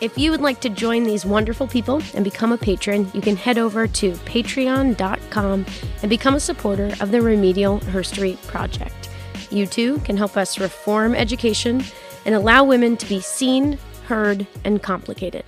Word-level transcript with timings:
If 0.00 0.16
you 0.16 0.30
would 0.30 0.40
like 0.40 0.60
to 0.60 0.68
join 0.68 1.02
these 1.02 1.26
wonderful 1.26 1.66
people 1.66 2.00
and 2.14 2.22
become 2.24 2.52
a 2.52 2.58
patron, 2.58 3.10
you 3.14 3.20
can 3.20 3.34
head 3.34 3.58
over 3.58 3.88
to 3.88 4.12
patreon.com 4.12 5.66
and 6.02 6.08
become 6.08 6.34
a 6.34 6.40
supporter 6.40 6.94
of 7.00 7.10
the 7.10 7.20
Remedial 7.20 7.80
Herstory 7.80 8.40
Project. 8.46 9.08
You 9.50 9.66
too 9.66 9.98
can 9.98 10.16
help 10.16 10.36
us 10.36 10.60
reform 10.60 11.16
education 11.16 11.82
and 12.24 12.34
allow 12.34 12.64
women 12.64 12.96
to 12.96 13.06
be 13.06 13.20
seen, 13.20 13.78
heard, 14.06 14.46
and 14.64 14.82
complicated. 14.82 15.44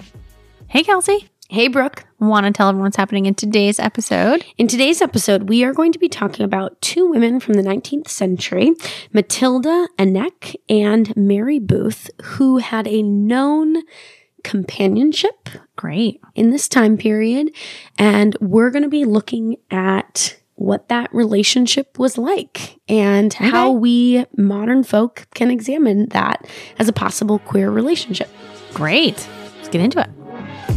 Hey, 0.68 0.82
Kelsie. 0.82 1.28
Hey, 1.48 1.68
Brooke. 1.68 2.04
Want 2.18 2.44
to 2.44 2.52
tell 2.52 2.68
everyone 2.68 2.86
what's 2.86 2.96
happening 2.96 3.26
in 3.26 3.34
today's 3.36 3.78
episode? 3.78 4.44
In 4.58 4.66
today's 4.66 5.00
episode, 5.00 5.48
we 5.48 5.62
are 5.62 5.72
going 5.72 5.92
to 5.92 5.98
be 5.98 6.08
talking 6.08 6.44
about 6.44 6.80
two 6.80 7.08
women 7.08 7.38
from 7.38 7.54
the 7.54 7.62
19th 7.62 8.08
century, 8.08 8.72
Matilda 9.12 9.86
Anneke 9.96 10.56
and 10.68 11.16
Mary 11.16 11.60
Booth, 11.60 12.10
who 12.22 12.58
had 12.58 12.88
a 12.88 13.02
known 13.02 13.82
companionship. 14.42 15.48
Great. 15.76 16.20
In 16.34 16.50
this 16.50 16.68
time 16.68 16.96
period. 16.96 17.54
And 17.96 18.36
we're 18.40 18.70
going 18.70 18.82
to 18.82 18.88
be 18.88 19.04
looking 19.04 19.56
at 19.70 20.36
what 20.56 20.88
that 20.88 21.14
relationship 21.14 21.98
was 21.98 22.18
like 22.18 22.80
and 22.88 23.34
okay. 23.34 23.48
how 23.48 23.70
we 23.70 24.24
modern 24.36 24.82
folk 24.82 25.26
can 25.34 25.50
examine 25.50 26.08
that 26.08 26.46
as 26.78 26.88
a 26.88 26.92
possible 26.92 27.38
queer 27.40 27.70
relationship. 27.70 28.28
Great. 28.72 29.28
Let's 29.56 29.68
get 29.68 29.82
into 29.82 30.00
it. 30.00 30.10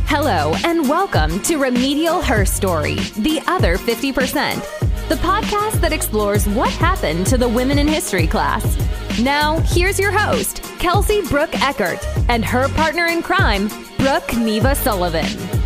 Hello, 0.05 0.53
and 0.63 0.89
welcome 0.89 1.39
to 1.43 1.57
Remedial 1.57 2.19
Herstory, 2.19 3.13
the 3.15 3.41
other 3.47 3.77
50%, 3.77 5.07
the 5.07 5.15
podcast 5.15 5.79
that 5.81 5.93
explores 5.93 6.47
what 6.49 6.71
happened 6.71 7.27
to 7.27 7.37
the 7.37 7.47
women 7.47 7.79
in 7.79 7.87
history 7.87 8.27
class. 8.27 8.77
Now, 9.19 9.59
here's 9.59 9.99
your 9.99 10.11
host, 10.11 10.63
Kelsie 10.79 11.27
Brooke 11.29 11.53
Eckert, 11.61 12.03
and 12.27 12.43
her 12.43 12.67
partner 12.69 13.05
in 13.05 13.21
crime, 13.21 13.69
Brooke 13.97 14.35
Neva 14.35 14.75
Sullivan. 14.75 15.58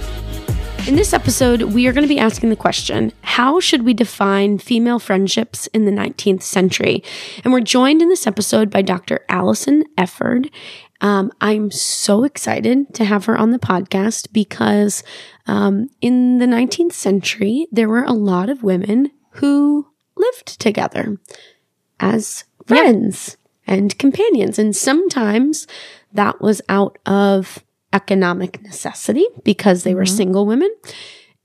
In 0.86 0.98
this 0.98 1.14
episode, 1.14 1.62
we 1.62 1.88
are 1.88 1.94
going 1.94 2.04
to 2.04 2.14
be 2.14 2.20
asking 2.20 2.50
the 2.50 2.58
question 2.58 3.14
How 3.22 3.62
should 3.62 3.84
we 3.84 3.94
define 3.94 4.58
female 4.58 5.00
friendships 5.00 5.68
in 5.68 5.86
the 5.86 5.92
19th 5.92 6.44
century? 6.44 7.02
And 7.44 7.54
we're 7.54 7.62
joined 7.62 8.02
in 8.02 8.10
this 8.10 8.28
episode 8.28 8.70
by 8.70 8.82
Dr. 8.82 9.24
Alison 9.30 9.86
Efford. 9.98 10.52
Um, 11.00 11.32
I'm 11.40 11.72
so 11.72 12.26
excited 12.26 12.94
to 12.96 13.06
have 13.06 13.26
her 13.26 13.38
on 13.38 13.52
the 13.52 13.60
podcast 13.60 14.34
because 14.34 15.04
um, 15.48 15.88
in 16.02 16.40
the 16.40 16.46
19th 16.48 16.94
century, 16.94 17.66
there 17.72 17.88
were 17.88 18.04
a 18.04 18.12
lot 18.12 18.50
of 18.50 18.62
women 18.62 19.10
who 19.36 19.88
lived 20.18 20.60
together 20.60 21.18
as 22.02 22.44
friends 22.68 23.38
yeah. 23.68 23.76
and 23.76 23.98
companions. 23.98 24.60
And 24.60 24.76
sometimes 24.76 25.66
that 26.12 26.42
was 26.42 26.62
out 26.68 26.98
of 27.06 27.64
economic 27.94 28.62
necessity 28.64 29.26
because 29.44 29.84
they 29.84 29.96
were 29.96 30.04
mm-hmm. 30.04 30.18
single 30.18 30.46
women. 30.46 30.70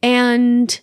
And 0.03 0.81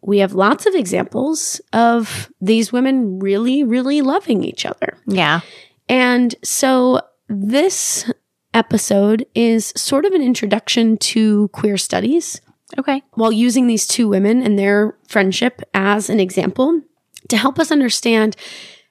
we 0.00 0.18
have 0.18 0.32
lots 0.32 0.66
of 0.66 0.74
examples 0.74 1.60
of 1.72 2.30
these 2.40 2.72
women 2.72 3.18
really, 3.18 3.62
really 3.64 4.00
loving 4.00 4.42
each 4.42 4.64
other. 4.66 4.96
Yeah. 5.06 5.40
And 5.88 6.34
so 6.42 7.00
this 7.28 8.10
episode 8.54 9.26
is 9.34 9.72
sort 9.76 10.04
of 10.04 10.12
an 10.12 10.22
introduction 10.22 10.96
to 10.98 11.48
queer 11.48 11.76
studies. 11.76 12.40
Okay. 12.78 13.02
While 13.14 13.32
using 13.32 13.66
these 13.66 13.86
two 13.86 14.08
women 14.08 14.42
and 14.42 14.58
their 14.58 14.96
friendship 15.08 15.62
as 15.74 16.08
an 16.08 16.20
example 16.20 16.80
to 17.28 17.36
help 17.36 17.58
us 17.58 17.70
understand 17.70 18.36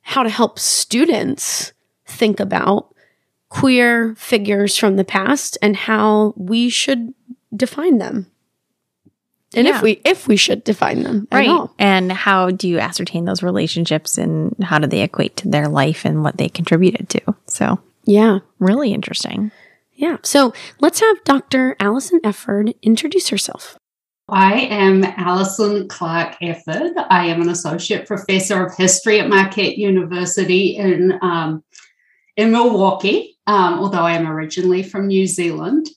how 0.02 0.24
to 0.24 0.30
help 0.30 0.60
students 0.60 1.74
think 2.06 2.40
about 2.40 2.91
queer 3.52 4.16
figures 4.16 4.78
from 4.78 4.96
the 4.96 5.04
past 5.04 5.58
and 5.62 5.76
how 5.76 6.34
we 6.38 6.70
should 6.70 7.14
define 7.54 7.98
them. 7.98 8.26
And 9.54 9.68
yeah. 9.68 9.76
if 9.76 9.82
we 9.82 10.02
if 10.06 10.26
we 10.26 10.38
should 10.38 10.64
define 10.64 11.04
them. 11.04 11.28
Right. 11.30 11.68
And 11.78 12.14
how 12.14 12.52
do 12.52 12.70
you 12.70 12.80
ascertain 12.80 13.26
those 13.26 13.44
relationships 13.44 14.18
and 14.18 14.56
how 14.64 14.80
do 14.80 14.88
they 14.88 15.02
equate 15.02 15.36
to 15.38 15.50
their 15.50 15.68
life 15.68 16.06
and 16.06 16.24
what 16.24 16.38
they 16.38 16.48
contributed 16.48 17.10
to? 17.10 17.36
So 17.48 17.78
yeah. 18.06 18.40
Really 18.60 18.94
interesting. 18.94 19.52
Yeah. 19.96 20.18
So 20.24 20.54
let's 20.80 21.02
have 21.02 21.24
Dr. 21.26 21.76
Alison 21.82 22.22
Efford 22.22 22.74
introduce 22.82 23.28
herself. 23.28 23.78
I 24.30 24.62
am 24.62 25.04
Alison 25.04 25.90
Clark 25.90 26.38
Efford. 26.42 26.94
I 27.10 27.26
am 27.26 27.42
an 27.42 27.50
associate 27.50 28.08
professor 28.08 28.66
of 28.66 28.78
history 28.78 29.20
at 29.20 29.28
Marquette 29.28 29.78
University 29.78 30.78
in 30.78 31.20
um, 31.22 31.66
in 32.42 32.52
Milwaukee, 32.52 33.38
um, 33.48 33.80
although 33.80 34.02
I 34.02 34.14
am 34.14 34.28
originally 34.28 34.84
from 34.84 35.08
New 35.08 35.28
Zealand. 35.28 35.88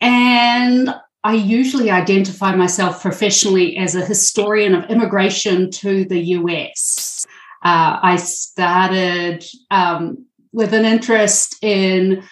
And 0.00 0.92
I 1.22 1.34
usually 1.34 1.90
identify 1.90 2.56
myself 2.56 3.02
professionally 3.02 3.76
as 3.76 3.94
a 3.94 4.04
historian 4.04 4.74
of 4.74 4.90
immigration 4.90 5.70
to 5.70 6.04
the 6.04 6.18
US. 6.38 7.24
Uh, 7.62 8.00
I 8.02 8.16
started 8.16 9.44
um, 9.70 10.26
with 10.52 10.72
an 10.72 10.84
interest 10.84 11.62
in, 11.62 12.24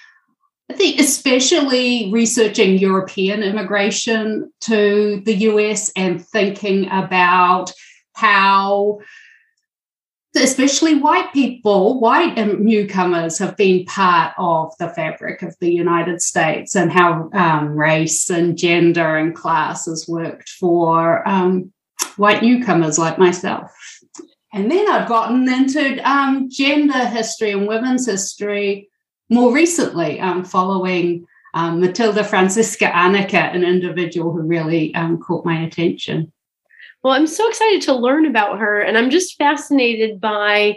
I 0.69 0.75
think, 0.75 0.99
especially 0.99 2.11
researching 2.11 2.79
European 2.79 3.43
immigration 3.43 4.51
to 4.63 5.23
the 5.25 5.35
US 5.51 5.93
and 5.95 6.25
thinking 6.27 6.89
about 6.91 7.73
how 8.15 9.01
especially 10.37 10.95
white 10.95 11.33
people, 11.33 12.01
white 12.01 12.37
newcomers 12.59 13.39
have 13.39 13.57
been 13.57 13.85
part 13.87 14.33
of 14.39 14.73
the 14.79 14.89
fabric 14.89 15.43
of 15.43 15.57
the 15.61 15.73
United 15.73 16.23
States 16.23 16.77
and 16.77 16.93
how 16.93 17.29
um, 17.33 17.69
race 17.77 18.31
and 18.31 18.57
gender 18.57 19.17
and 19.17 19.35
class 19.35 19.87
has 19.87 20.07
worked 20.09 20.49
for 20.49 21.27
um, 21.29 21.73
white 22.17 22.43
newcomers 22.43 22.99
like 22.99 23.19
myself. 23.19 23.73
And 24.53 24.71
then 24.71 24.89
I've 24.89 25.09
gotten 25.09 25.49
into 25.49 26.09
um, 26.09 26.49
gender 26.51 27.07
history 27.07 27.51
and 27.53 27.67
women's 27.67 28.07
history 28.07 28.89
more 29.29 29.53
recently, 29.53 30.21
um, 30.21 30.45
following 30.45 31.27
um, 31.55 31.81
Matilda 31.81 32.25
Franziska 32.25 32.87
Anneke, 32.87 33.35
an 33.35 33.65
individual 33.65 34.33
who 34.33 34.43
really 34.43 34.95
um, 34.95 35.19
caught 35.19 35.45
my 35.45 35.63
attention. 35.63 36.33
Well, 37.03 37.15
I'm 37.15 37.27
so 37.27 37.49
excited 37.49 37.83
to 37.83 37.95
learn 37.95 38.27
about 38.27 38.59
her, 38.59 38.81
and 38.81 38.99
I'm 38.99 39.11
just 39.11 39.37
fascinated 39.37 40.21
by 40.21 40.77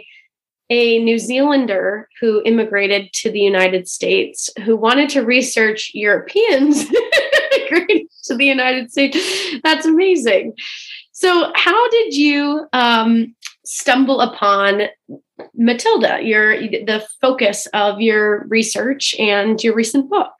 a 0.70 0.98
New 1.00 1.18
Zealander 1.18 2.08
who 2.20 2.42
immigrated 2.44 3.12
to 3.12 3.30
the 3.30 3.40
United 3.40 3.86
States 3.86 4.48
who 4.64 4.76
wanted 4.76 5.10
to 5.10 5.20
research 5.20 5.90
Europeans 5.92 6.86
immigrating 7.52 8.08
to 8.24 8.34
the 8.34 8.46
United 8.46 8.90
States. 8.90 9.18
That's 9.62 9.84
amazing. 9.84 10.54
So, 11.12 11.52
how 11.54 11.90
did 11.90 12.16
you 12.16 12.66
um, 12.72 13.34
stumble 13.64 14.20
upon 14.20 14.82
Matilda, 15.54 16.20
your 16.22 16.58
the 16.58 17.06
focus 17.20 17.66
of 17.74 18.00
your 18.00 18.46
research 18.48 19.14
and 19.18 19.62
your 19.62 19.74
recent 19.74 20.08
book? 20.08 20.32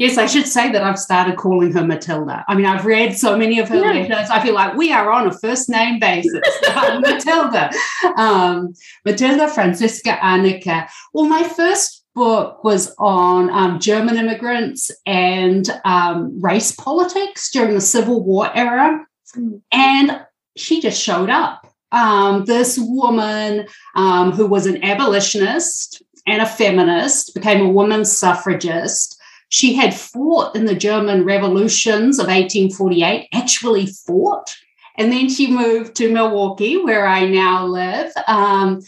Yes, 0.00 0.16
I 0.16 0.24
should 0.24 0.46
say 0.46 0.72
that 0.72 0.82
I've 0.82 0.98
started 0.98 1.36
calling 1.36 1.72
her 1.72 1.86
Matilda. 1.86 2.42
I 2.48 2.54
mean, 2.54 2.64
I've 2.64 2.86
read 2.86 3.18
so 3.18 3.36
many 3.36 3.58
of 3.58 3.68
her 3.68 3.76
yeah. 3.76 4.08
letters. 4.08 4.30
I 4.30 4.42
feel 4.42 4.54
like 4.54 4.74
we 4.74 4.90
are 4.90 5.12
on 5.12 5.26
a 5.26 5.38
first 5.38 5.68
name 5.68 6.00
basis. 6.00 6.40
Matilda. 6.74 7.70
Um, 8.16 8.72
Matilda 9.04 9.46
Franziska 9.48 10.16
Anneke. 10.22 10.88
Well, 11.12 11.26
my 11.26 11.42
first 11.42 12.02
book 12.14 12.64
was 12.64 12.94
on 12.96 13.50
um, 13.50 13.78
German 13.78 14.16
immigrants 14.16 14.90
and 15.04 15.68
um, 15.84 16.40
race 16.40 16.72
politics 16.72 17.50
during 17.50 17.74
the 17.74 17.82
Civil 17.82 18.24
War 18.24 18.50
era. 18.56 19.04
Mm. 19.36 19.60
And 19.70 20.18
she 20.56 20.80
just 20.80 20.98
showed 20.98 21.28
up. 21.28 21.66
Um, 21.92 22.46
this 22.46 22.78
woman 22.80 23.66
um, 23.94 24.32
who 24.32 24.46
was 24.46 24.64
an 24.64 24.82
abolitionist 24.82 26.02
and 26.26 26.40
a 26.40 26.46
feminist 26.46 27.34
became 27.34 27.60
a 27.60 27.68
woman 27.68 28.06
suffragist 28.06 29.19
she 29.50 29.74
had 29.74 29.92
fought 29.92 30.54
in 30.54 30.64
the 30.64 30.74
German 30.74 31.24
revolutions 31.24 32.18
of 32.18 32.26
1848, 32.26 33.28
actually 33.34 33.86
fought 33.86 34.56
And 34.96 35.12
then 35.12 35.28
she 35.28 35.50
moved 35.50 35.96
to 35.96 36.12
Milwaukee, 36.12 36.76
where 36.76 37.06
I 37.06 37.26
now 37.26 37.66
live. 37.66 38.12
Um, 38.26 38.80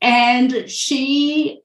and 0.00 0.68
she 0.68 1.60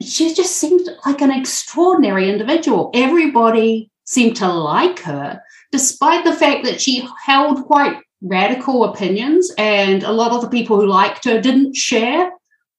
she 0.00 0.32
just 0.32 0.56
seemed 0.56 0.88
like 1.06 1.20
an 1.20 1.32
extraordinary 1.32 2.30
individual. 2.30 2.90
Everybody 2.94 3.90
seemed 4.04 4.36
to 4.36 4.48
like 4.48 5.00
her, 5.00 5.40
despite 5.72 6.24
the 6.24 6.36
fact 6.36 6.64
that 6.64 6.80
she 6.80 7.06
held 7.24 7.64
quite 7.64 7.96
radical 8.22 8.84
opinions, 8.84 9.52
and 9.58 10.02
a 10.02 10.12
lot 10.12 10.32
of 10.32 10.40
the 10.40 10.50
people 10.50 10.80
who 10.80 10.86
liked 10.86 11.24
her 11.24 11.40
didn't 11.40 11.74
share 11.74 12.30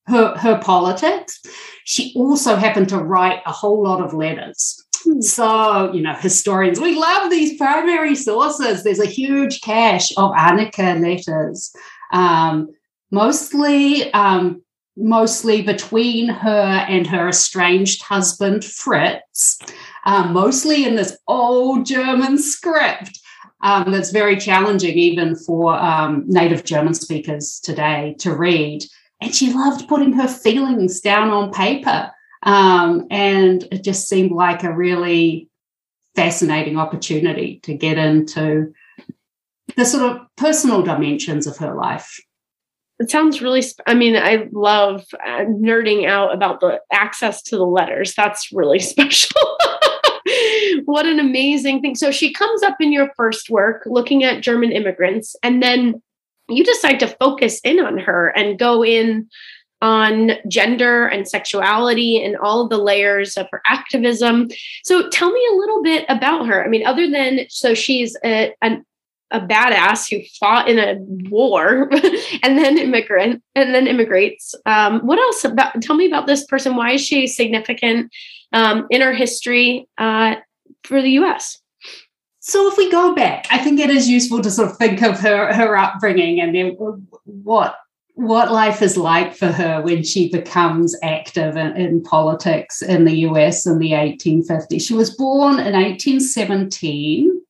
her, 0.07 0.37
her 0.37 0.59
politics. 0.59 1.41
She 1.85 2.13
also 2.15 2.55
happened 2.55 2.89
to 2.89 2.97
write 2.97 3.41
a 3.45 3.51
whole 3.51 3.83
lot 3.83 4.01
of 4.01 4.13
letters. 4.13 4.85
So, 5.21 5.93
you 5.93 6.01
know, 6.01 6.13
historians, 6.13 6.79
we 6.79 6.97
love 6.97 7.29
these 7.29 7.57
primary 7.57 8.15
sources. 8.15 8.83
There's 8.83 8.99
a 8.99 9.05
huge 9.05 9.61
cache 9.61 10.11
of 10.17 10.31
Anneke 10.31 11.01
letters, 11.01 11.73
um, 12.11 12.69
mostly 13.11 14.11
um, 14.13 14.61
mostly 14.99 15.61
between 15.61 16.27
her 16.27 16.85
and 16.89 17.07
her 17.07 17.29
estranged 17.29 18.03
husband, 18.03 18.65
Fritz, 18.65 19.57
um, 20.05 20.33
mostly 20.33 20.85
in 20.85 20.95
this 20.95 21.17
old 21.27 21.85
German 21.85 22.37
script 22.37 23.19
um, 23.61 23.91
that's 23.91 24.11
very 24.11 24.37
challenging 24.37 24.97
even 24.97 25.35
for 25.35 25.73
um, 25.73 26.23
native 26.27 26.63
German 26.63 26.93
speakers 26.93 27.59
today 27.59 28.15
to 28.19 28.35
read. 28.35 28.83
And 29.21 29.35
she 29.35 29.53
loved 29.53 29.87
putting 29.87 30.13
her 30.13 30.27
feelings 30.27 31.01
down 31.01 31.29
on 31.29 31.51
paper. 31.51 32.11
Um, 32.43 33.07
and 33.09 33.67
it 33.71 33.83
just 33.83 34.07
seemed 34.07 34.31
like 34.31 34.63
a 34.63 34.73
really 34.73 35.49
fascinating 36.15 36.77
opportunity 36.77 37.59
to 37.63 37.73
get 37.73 37.97
into 37.97 38.73
the 39.75 39.85
sort 39.85 40.11
of 40.11 40.21
personal 40.37 40.81
dimensions 40.81 41.47
of 41.47 41.57
her 41.57 41.75
life. 41.75 42.19
It 42.99 43.09
sounds 43.09 43.41
really, 43.41 43.61
sp- 43.63 43.87
I 43.87 43.93
mean, 43.93 44.17
I 44.17 44.47
love 44.51 45.05
uh, 45.25 45.45
nerding 45.45 46.05
out 46.05 46.33
about 46.33 46.59
the 46.59 46.81
access 46.91 47.41
to 47.43 47.57
the 47.57 47.65
letters. 47.65 48.13
That's 48.13 48.51
really 48.51 48.79
special. 48.93 49.39
what 50.85 51.05
an 51.05 51.19
amazing 51.19 51.81
thing. 51.81 51.95
So 51.95 52.11
she 52.11 52.33
comes 52.33 52.61
up 52.63 52.75
in 52.81 52.91
your 52.91 53.11
first 53.15 53.49
work 53.49 53.83
looking 53.85 54.23
at 54.23 54.41
German 54.43 54.71
immigrants, 54.71 55.35
and 55.43 55.63
then 55.63 56.01
you 56.49 56.63
decide 56.63 56.99
to 56.99 57.07
focus 57.07 57.61
in 57.63 57.79
on 57.79 57.99
her 57.99 58.27
and 58.29 58.59
go 58.59 58.83
in 58.83 59.29
on 59.81 60.31
gender 60.47 61.05
and 61.07 61.27
sexuality 61.27 62.21
and 62.23 62.35
all 62.37 62.61
of 62.61 62.69
the 62.69 62.77
layers 62.77 63.37
of 63.37 63.47
her 63.51 63.61
activism. 63.65 64.49
So 64.83 65.09
tell 65.09 65.31
me 65.31 65.41
a 65.51 65.55
little 65.55 65.81
bit 65.81 66.05
about 66.09 66.47
her. 66.47 66.63
I 66.63 66.67
mean, 66.67 66.85
other 66.85 67.09
than 67.09 67.41
so 67.49 67.73
she's 67.73 68.17
a, 68.23 68.53
an 68.61 68.85
a 69.31 69.39
badass 69.39 70.09
who 70.09 70.23
fought 70.39 70.67
in 70.67 70.79
a 70.79 70.95
war 71.29 71.89
and 72.43 72.57
then 72.57 72.77
immigrant 72.77 73.43
and 73.55 73.75
then 73.75 73.87
immigrates. 73.87 74.55
Um, 74.65 75.01
what 75.01 75.19
else 75.19 75.45
about? 75.45 75.81
Tell 75.81 75.95
me 75.95 76.07
about 76.07 76.25
this 76.25 76.45
person. 76.45 76.75
Why 76.75 76.93
is 76.93 77.01
she 77.01 77.27
significant 77.27 78.11
um, 78.53 78.87
in 78.89 79.01
our 79.01 79.13
history 79.13 79.87
uh, 79.97 80.35
for 80.83 81.01
the 81.01 81.11
U.S.? 81.11 81.61
So, 82.39 82.71
if 82.71 82.77
we 82.77 82.89
go 82.89 83.13
back, 83.13 83.45
I 83.51 83.59
think 83.59 83.79
it 83.79 83.91
is 83.91 84.09
useful 84.09 84.41
to 84.41 84.49
sort 84.49 84.71
of 84.71 84.77
think 84.77 85.03
of 85.03 85.19
her 85.19 85.53
her 85.53 85.77
upbringing 85.77 86.41
and 86.41 86.55
then 86.55 86.69
what 87.25 87.77
what 88.19 88.51
life 88.51 88.81
is 88.81 88.97
like 88.97 89.33
for 89.33 89.47
her 89.47 89.81
when 89.81 90.03
she 90.03 90.29
becomes 90.29 90.93
active 91.01 91.55
in, 91.55 91.77
in 91.77 92.03
politics 92.03 92.81
in 92.81 93.05
the 93.05 93.19
US 93.19 93.65
in 93.65 93.79
the 93.79 93.91
1850s. 93.91 94.81
She 94.81 94.93
was 94.93 95.15
born 95.15 95.53
in 95.53 95.73
1817 95.73 97.41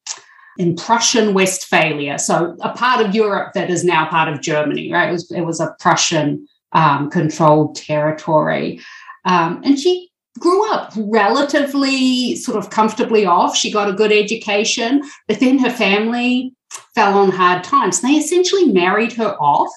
in 0.60 0.76
Prussian 0.76 1.34
Westphalia, 1.34 2.20
so 2.20 2.56
a 2.62 2.72
part 2.74 3.04
of 3.04 3.16
Europe 3.16 3.54
that 3.54 3.72
is 3.72 3.84
now 3.84 4.08
part 4.10 4.30
of 4.30 4.42
Germany, 4.42 4.92
right? 4.92 5.10
It 5.10 5.14
was, 5.14 5.32
it 5.32 5.42
was 5.42 5.60
a 5.60 5.76
Prussian 5.80 6.48
um, 6.74 7.10
controlled 7.10 7.76
territory. 7.76 8.80
Um, 9.26 9.62
and 9.66 9.80
she 9.80 10.12
grew 10.38 10.72
up 10.72 10.94
relatively 10.96 12.36
sort 12.36 12.60
of 12.60 12.70
comfortably 12.70 13.26
off. 13.26 13.56
She 13.56 13.72
got 13.72 13.90
a 13.90 13.94
good 13.94 14.12
education, 14.12 15.02
but 15.28 15.40
then 15.40 15.58
her 15.58 15.72
family 15.72 16.54
fell 16.94 17.18
on 17.18 17.32
hard 17.32 17.64
times. 17.64 18.02
They 18.02 18.10
essentially 18.10 18.66
married 18.66 19.14
her 19.14 19.36
off. 19.40 19.72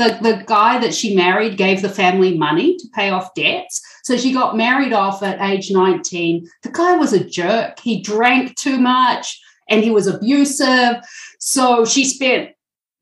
The, 0.00 0.18
the 0.22 0.42
guy 0.46 0.78
that 0.78 0.94
she 0.94 1.14
married 1.14 1.58
gave 1.58 1.82
the 1.82 1.90
family 1.90 2.38
money 2.38 2.74
to 2.78 2.88
pay 2.94 3.10
off 3.10 3.34
debts. 3.34 3.82
So 4.02 4.16
she 4.16 4.32
got 4.32 4.56
married 4.56 4.94
off 4.94 5.22
at 5.22 5.42
age 5.42 5.70
19. 5.70 6.48
The 6.62 6.70
guy 6.70 6.96
was 6.96 7.12
a 7.12 7.22
jerk. 7.22 7.78
He 7.80 8.00
drank 8.00 8.56
too 8.56 8.78
much 8.78 9.38
and 9.68 9.84
he 9.84 9.90
was 9.90 10.06
abusive. 10.06 10.96
So 11.38 11.84
she 11.84 12.06
spent 12.06 12.52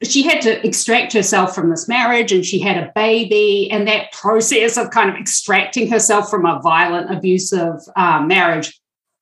she 0.03 0.25
had 0.25 0.41
to 0.43 0.67
extract 0.67 1.13
herself 1.13 1.55
from 1.55 1.71
this 1.71 1.87
marriage 1.87 2.33
and 2.33 2.45
she 2.45 2.59
had 2.59 2.77
a 2.77 2.91
baby 2.97 3.69
and 3.71 3.87
that 3.87 4.11
process 4.11 4.77
of 4.77 4.91
kind 4.91 5.09
of 5.09 5.15
extracting 5.17 5.89
herself 5.89 6.29
from 6.29 6.47
a 6.47 6.61
violent 6.63 7.13
abusive 7.13 7.77
um, 7.95 8.27
marriage 8.27 8.77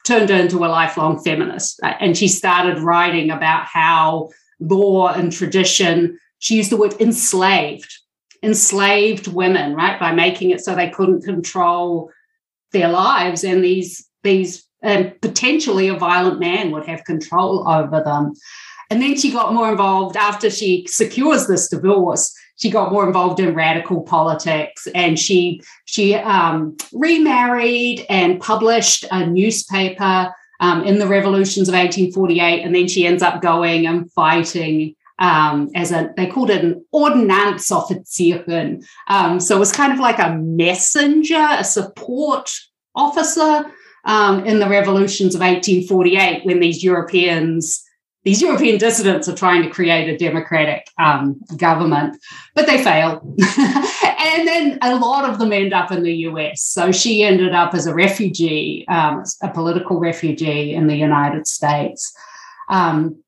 turned 0.06 0.30
her 0.30 0.36
into 0.36 0.64
a 0.64 0.68
lifelong 0.68 1.22
feminist 1.22 1.78
and 1.82 2.16
she 2.16 2.28
started 2.28 2.78
writing 2.78 3.30
about 3.30 3.66
how 3.66 4.30
law 4.60 5.08
and 5.08 5.32
tradition 5.32 6.18
she 6.38 6.56
used 6.56 6.70
the 6.70 6.76
word 6.76 6.94
enslaved 7.00 7.92
enslaved 8.42 9.26
women 9.26 9.74
right 9.74 9.98
by 9.98 10.12
making 10.12 10.50
it 10.50 10.60
so 10.60 10.74
they 10.74 10.90
couldn't 10.90 11.22
control 11.22 12.10
their 12.72 12.88
lives 12.88 13.42
and 13.42 13.64
these 13.64 14.06
these 14.22 14.66
and 14.82 15.20
potentially 15.20 15.88
a 15.88 15.94
violent 15.94 16.38
man 16.38 16.70
would 16.70 16.86
have 16.86 17.04
control 17.04 17.68
over 17.68 18.02
them. 18.02 18.32
And 18.90 19.02
then 19.02 19.16
she 19.16 19.32
got 19.32 19.52
more 19.52 19.70
involved 19.70 20.16
after 20.16 20.48
she 20.48 20.86
secures 20.88 21.46
this 21.46 21.68
divorce. 21.68 22.32
She 22.56 22.70
got 22.70 22.92
more 22.92 23.06
involved 23.06 23.40
in 23.40 23.54
radical 23.54 24.02
politics, 24.02 24.86
and 24.94 25.18
she 25.18 25.60
she 25.84 26.14
um, 26.14 26.76
remarried 26.92 28.06
and 28.08 28.40
published 28.40 29.04
a 29.10 29.26
newspaper 29.26 30.32
um, 30.60 30.84
in 30.84 30.98
the 30.98 31.06
revolutions 31.06 31.68
of 31.68 31.74
1848. 31.74 32.62
And 32.62 32.74
then 32.74 32.88
she 32.88 33.06
ends 33.06 33.22
up 33.22 33.42
going 33.42 33.86
and 33.86 34.10
fighting 34.12 34.94
um, 35.18 35.70
as 35.74 35.92
a 35.92 36.12
they 36.16 36.26
called 36.26 36.50
it 36.50 36.64
an 36.64 36.84
Ordnanzoffizierin. 36.94 38.84
Um, 39.08 39.40
so 39.40 39.56
it 39.56 39.60
was 39.60 39.72
kind 39.72 39.92
of 39.92 39.98
like 39.98 40.18
a 40.18 40.36
messenger, 40.36 41.46
a 41.50 41.64
support 41.64 42.50
officer 42.94 43.70
um, 44.04 44.44
in 44.44 44.58
the 44.58 44.68
revolutions 44.68 45.34
of 45.34 45.40
1848 45.40 46.44
when 46.46 46.60
these 46.60 46.82
Europeans, 46.82 47.82
these 48.24 48.40
European 48.40 48.78
dissidents 48.78 49.28
are 49.28 49.34
trying 49.34 49.62
to 49.62 49.70
create 49.70 50.08
a 50.08 50.16
democratic 50.16 50.86
um, 50.98 51.40
government, 51.56 52.16
but 52.54 52.66
they 52.66 52.82
fail. 52.82 53.34
and 53.58 54.48
then 54.48 54.78
a 54.82 54.96
lot 54.96 55.28
of 55.28 55.38
them 55.38 55.52
end 55.52 55.72
up 55.72 55.90
in 55.92 56.02
the 56.02 56.14
US. 56.28 56.62
So 56.62 56.92
she 56.92 57.22
ended 57.22 57.52
up 57.52 57.74
as 57.74 57.86
a 57.86 57.94
refugee, 57.94 58.86
um, 58.88 59.24
a 59.42 59.50
political 59.50 59.98
refugee 59.98 60.74
in 60.74 60.86
the 60.86 60.96
United 60.96 61.46
States. 61.46 62.14
Um, 62.68 63.22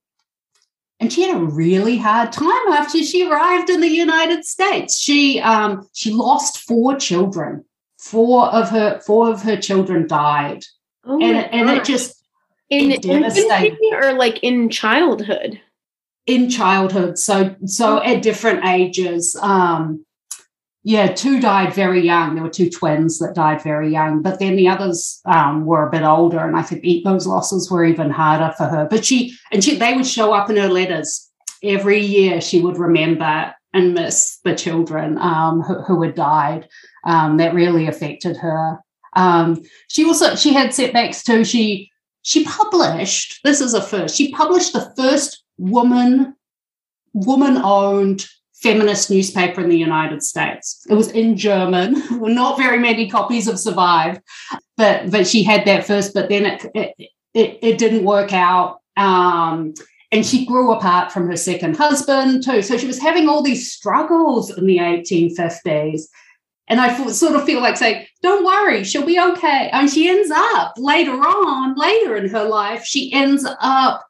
and 1.00 1.12
she 1.12 1.22
had 1.22 1.36
a 1.36 1.44
really 1.44 1.96
hard 1.96 2.32
time 2.32 2.72
after 2.72 3.02
she 3.02 3.28
arrived 3.28 3.70
in 3.70 3.80
the 3.80 3.88
United 3.88 4.44
States. 4.44 4.98
She 4.98 5.40
um, 5.40 5.88
she 5.92 6.12
lost 6.12 6.58
four 6.58 6.96
children 6.96 7.64
four 7.98 8.46
of 8.46 8.70
her 8.70 9.00
four 9.00 9.30
of 9.30 9.42
her 9.42 9.56
children 9.56 10.06
died, 10.06 10.64
oh 11.04 11.20
and 11.20 11.36
it, 11.36 11.48
and 11.52 11.68
it 11.68 11.84
just 11.84 12.24
in 12.70 12.92
infancy 12.92 13.76
or 13.92 14.14
like 14.14 14.38
in 14.42 14.70
childhood. 14.70 15.60
In 16.26 16.50
childhood, 16.50 17.18
so 17.18 17.56
so 17.64 18.02
at 18.02 18.22
different 18.22 18.64
ages. 18.64 19.36
Um, 19.40 20.04
yeah, 20.88 21.08
two 21.08 21.38
died 21.38 21.74
very 21.74 22.00
young. 22.00 22.34
There 22.34 22.42
were 22.42 22.48
two 22.48 22.70
twins 22.70 23.18
that 23.18 23.34
died 23.34 23.62
very 23.62 23.92
young, 23.92 24.22
but 24.22 24.38
then 24.38 24.56
the 24.56 24.68
others 24.68 25.20
um, 25.26 25.66
were 25.66 25.86
a 25.86 25.90
bit 25.90 26.02
older, 26.02 26.38
and 26.38 26.56
I 26.56 26.62
think 26.62 27.04
those 27.04 27.26
losses 27.26 27.70
were 27.70 27.84
even 27.84 28.08
harder 28.08 28.54
for 28.56 28.64
her. 28.64 28.88
But 28.90 29.04
she 29.04 29.36
and 29.52 29.62
she 29.62 29.76
they 29.76 29.92
would 29.92 30.06
show 30.06 30.32
up 30.32 30.48
in 30.48 30.56
her 30.56 30.70
letters 30.70 31.30
every 31.62 32.00
year. 32.00 32.40
She 32.40 32.62
would 32.62 32.78
remember 32.78 33.54
and 33.74 33.92
miss 33.92 34.38
the 34.44 34.54
children 34.54 35.18
um, 35.18 35.60
who, 35.60 35.82
who, 35.82 36.02
had 36.04 36.14
died. 36.14 36.66
Um, 37.04 37.36
that 37.36 37.52
really 37.52 37.86
affected 37.86 38.38
her. 38.38 38.78
Um, 39.14 39.62
she 39.88 40.06
also 40.06 40.36
she 40.36 40.54
had 40.54 40.72
setbacks 40.72 41.22
too. 41.22 41.44
She 41.44 41.90
she 42.22 42.44
published 42.44 43.40
this 43.44 43.60
is 43.60 43.74
a 43.74 43.82
first. 43.82 44.16
She 44.16 44.32
published 44.32 44.72
the 44.72 44.90
first 44.96 45.44
woman 45.58 46.34
woman 47.12 47.58
owned 47.58 48.26
feminist 48.62 49.10
newspaper 49.10 49.60
in 49.60 49.68
the 49.68 49.78
United 49.78 50.22
States. 50.22 50.84
It 50.88 50.94
was 50.94 51.10
in 51.10 51.36
German. 51.36 52.02
Not 52.10 52.58
very 52.58 52.78
many 52.78 53.08
copies 53.08 53.46
have 53.46 53.58
survived, 53.58 54.20
but 54.76 55.10
but 55.10 55.26
she 55.26 55.42
had 55.42 55.64
that 55.66 55.86
first. 55.86 56.14
But 56.14 56.28
then 56.28 56.46
it 56.46 56.66
it, 56.74 56.94
it, 57.34 57.58
it 57.62 57.78
didn't 57.78 58.04
work 58.04 58.32
out. 58.32 58.80
Um, 58.96 59.74
and 60.10 60.24
she 60.24 60.46
grew 60.46 60.72
apart 60.72 61.12
from 61.12 61.28
her 61.28 61.36
second 61.36 61.76
husband 61.76 62.42
too. 62.42 62.62
So 62.62 62.78
she 62.78 62.86
was 62.86 62.98
having 62.98 63.28
all 63.28 63.42
these 63.42 63.70
struggles 63.70 64.56
in 64.56 64.66
the 64.66 64.78
1850s. 64.78 66.02
And 66.66 66.80
I 66.80 66.94
sort 67.12 67.34
of 67.34 67.44
feel 67.44 67.60
like 67.60 67.76
saying, 67.76 68.06
don't 68.22 68.44
worry, 68.44 68.84
she'll 68.84 69.06
be 69.06 69.18
okay. 69.18 69.70
And 69.72 69.90
she 69.90 70.08
ends 70.08 70.30
up 70.30 70.74
later 70.76 71.12
on, 71.12 71.74
later 71.76 72.16
in 72.16 72.28
her 72.28 72.44
life, 72.44 72.84
she 72.84 73.12
ends 73.12 73.46
up 73.60 74.06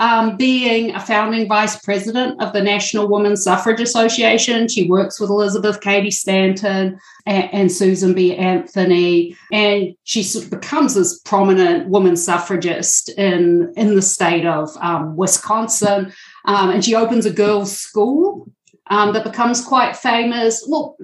um, 0.00 0.38
being 0.38 0.94
a 0.94 1.00
founding 1.00 1.46
vice 1.46 1.78
president 1.84 2.40
of 2.42 2.54
the 2.54 2.62
National 2.62 3.06
Women's 3.06 3.44
Suffrage 3.44 3.80
Association. 3.80 4.66
She 4.66 4.88
works 4.88 5.20
with 5.20 5.28
Elizabeth 5.28 5.82
Cady 5.82 6.10
Stanton 6.10 6.98
and, 7.26 7.54
and 7.54 7.70
Susan 7.72 8.14
B. 8.14 8.34
Anthony, 8.34 9.36
and 9.52 9.94
she 10.04 10.24
becomes 10.48 10.94
this 10.94 11.20
prominent 11.20 11.90
woman 11.90 12.16
suffragist 12.16 13.10
in, 13.10 13.72
in 13.76 13.94
the 13.94 14.02
state 14.02 14.46
of 14.46 14.74
um, 14.80 15.16
Wisconsin. 15.16 16.12
Um, 16.46 16.70
and 16.70 16.82
she 16.82 16.94
opens 16.94 17.26
a 17.26 17.30
girls' 17.30 17.76
school 17.76 18.50
um, 18.86 19.12
that 19.12 19.22
becomes 19.22 19.62
quite 19.62 19.96
famous, 19.96 20.66
well, 20.66 20.96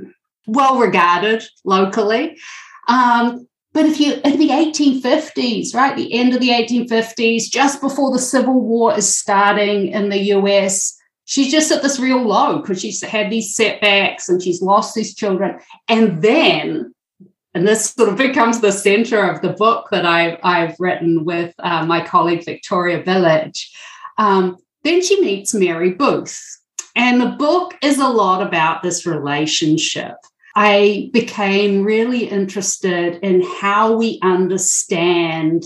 well 0.46 0.78
regarded 0.78 1.44
locally. 1.64 2.38
Um, 2.88 3.46
but 3.76 3.84
if 3.84 4.00
you 4.00 4.14
in 4.24 4.38
the 4.38 4.48
1850s, 4.48 5.74
right, 5.74 5.94
the 5.94 6.14
end 6.14 6.32
of 6.32 6.40
the 6.40 6.48
1850s, 6.48 7.50
just 7.50 7.82
before 7.82 8.10
the 8.10 8.18
Civil 8.18 8.58
War 8.58 8.96
is 8.96 9.14
starting 9.14 9.88
in 9.88 10.08
the 10.08 10.32
US, 10.32 10.98
she's 11.26 11.50
just 11.50 11.70
at 11.70 11.82
this 11.82 12.00
real 12.00 12.22
low 12.22 12.60
because 12.60 12.80
she's 12.80 13.02
had 13.02 13.30
these 13.30 13.54
setbacks 13.54 14.30
and 14.30 14.42
she's 14.42 14.62
lost 14.62 14.94
these 14.94 15.14
children. 15.14 15.60
And 15.88 16.22
then, 16.22 16.94
and 17.52 17.68
this 17.68 17.90
sort 17.90 18.08
of 18.08 18.16
becomes 18.16 18.62
the 18.62 18.72
center 18.72 19.22
of 19.22 19.42
the 19.42 19.52
book 19.52 19.88
that 19.90 20.06
I've, 20.06 20.38
I've 20.42 20.80
written 20.80 21.26
with 21.26 21.52
uh, 21.58 21.84
my 21.84 22.02
colleague 22.02 22.46
Victoria 22.46 23.02
Bilic. 23.02 23.62
Um, 24.16 24.56
then 24.84 25.02
she 25.02 25.20
meets 25.20 25.52
Mary 25.52 25.90
Booth. 25.90 26.42
And 26.94 27.20
the 27.20 27.36
book 27.38 27.76
is 27.82 27.98
a 27.98 28.08
lot 28.08 28.40
about 28.40 28.82
this 28.82 29.04
relationship 29.04 30.14
I 30.58 31.10
became 31.12 31.84
really 31.84 32.24
interested 32.24 33.18
in 33.22 33.42
how 33.42 33.94
we 33.94 34.18
understand 34.22 35.64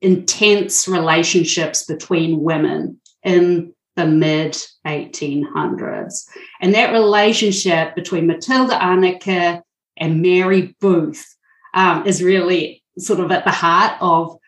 intense 0.00 0.88
relationships 0.88 1.84
between 1.84 2.40
women 2.40 3.00
in 3.22 3.74
the 3.96 4.06
mid 4.06 4.56
1800s. 4.86 6.24
And 6.62 6.74
that 6.74 6.92
relationship 6.92 7.94
between 7.94 8.26
Matilda 8.26 8.78
Anneke 8.78 9.60
and 9.98 10.22
Mary 10.22 10.74
Booth 10.80 11.36
um, 11.74 12.06
is 12.06 12.22
really 12.22 12.82
sort 12.98 13.20
of 13.20 13.30
at 13.30 13.44
the 13.44 13.50
heart 13.50 13.98
of, 14.00 14.38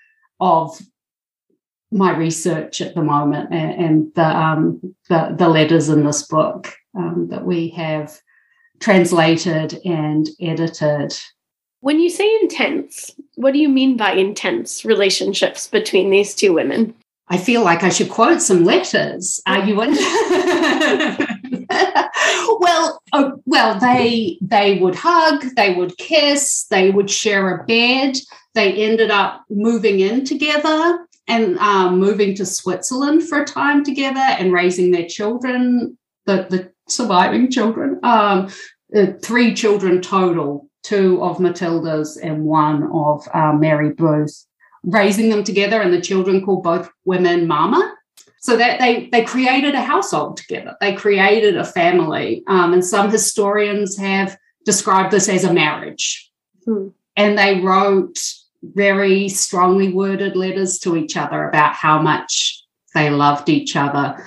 of 0.41 0.81
my 1.91 2.17
research 2.17 2.81
at 2.81 2.95
the 2.95 3.03
moment 3.03 3.53
and, 3.53 3.85
and 3.85 4.15
the, 4.15 4.25
um, 4.27 4.95
the, 5.11 5.35
the, 5.37 5.49
letters 5.49 5.91
in 5.91 6.05
this 6.05 6.27
book 6.27 6.73
um, 6.97 7.29
that 7.31 7.45
we 7.45 7.69
have 7.69 8.19
translated 8.81 9.81
and 9.85 10.29
edited. 10.41 11.17
When 11.81 12.01
you 12.01 12.11
say 12.11 12.29
intense, 12.43 13.13
what 13.37 13.53
do 13.53 13.59
you 13.59 13.69
mean 13.69 13.97
by 13.97 14.13
intense 14.13 14.85
relationships 14.85 15.67
between 15.69 16.11
these 16.11 16.35
two 16.35 16.53
women? 16.53 16.95
I 17.29 17.39
feel 17.39 17.63
like 17.63 17.83
I 17.83 17.89
should 17.89 18.11
quote 18.11 18.41
some 18.41 18.65
letters. 18.65 19.41
Are 19.47 19.65
you 19.65 19.83
in? 19.83 19.95
well, 22.61 23.03
uh, 23.13 23.31
well, 23.45 23.79
they 23.81 24.39
they 24.41 24.79
would 24.79 24.95
hug, 24.95 25.45
they 25.57 25.75
would 25.75 25.97
kiss, 25.99 26.67
they 26.71 26.91
would 26.91 27.11
share 27.11 27.55
a 27.55 27.65
bed. 27.65 28.17
They 28.55 28.73
ended 28.75 29.11
up 29.11 29.45
moving 29.51 30.01
in 30.01 30.25
together 30.25 31.07
and 31.27 31.59
um, 31.59 31.99
moving 31.99 32.35
to 32.37 32.47
Switzerland 32.47 33.29
for 33.29 33.43
a 33.43 33.45
time 33.45 33.85
together 33.85 34.21
and 34.21 34.53
raising 34.53 34.93
their 34.93 35.07
children. 35.07 35.99
The 36.27 36.47
the 36.49 36.73
surviving 36.89 37.51
children. 37.51 37.99
Um, 38.03 38.49
uh, 38.97 39.07
three 39.23 39.55
children 39.55 40.01
total, 40.01 40.69
two 40.83 41.23
of 41.23 41.41
Matilda's 41.41 42.17
and 42.17 42.45
one 42.45 42.89
of 42.93 43.27
uh, 43.35 43.53
Mary 43.53 43.91
Booth's. 43.93 44.47
raising 44.85 45.31
them 45.31 45.43
together, 45.43 45.83
and 45.83 45.93
the 45.93 46.01
children 46.01 46.45
called 46.45 46.63
both 46.63 46.89
women 47.05 47.47
Mama. 47.47 47.95
So 48.41 48.57
that 48.57 48.79
they 48.79 49.09
they 49.11 49.25
created 49.25 49.75
a 49.75 49.83
household 49.83 50.37
together. 50.37 50.77
They 50.81 50.95
created 50.95 51.57
a 51.57 51.65
family, 51.65 52.45
um, 52.47 52.73
and 52.73 52.85
some 52.85 53.11
historians 53.11 53.99
have 53.99 54.37
described 54.65 55.11
this 55.13 55.29
as 55.29 55.43
a 55.43 55.53
marriage. 55.53 56.31
Hmm. 56.65 56.89
And 57.17 57.37
they 57.37 57.61
wrote 57.61 58.19
very 58.63 59.29
strongly 59.29 59.93
worded 59.93 60.37
letters 60.37 60.79
to 60.81 60.97
each 60.97 61.17
other 61.17 61.49
about 61.49 61.75
how 61.75 62.01
much 62.01 62.63
they 62.95 63.11
loved 63.11 63.49
each 63.49 63.75
other. 63.77 64.23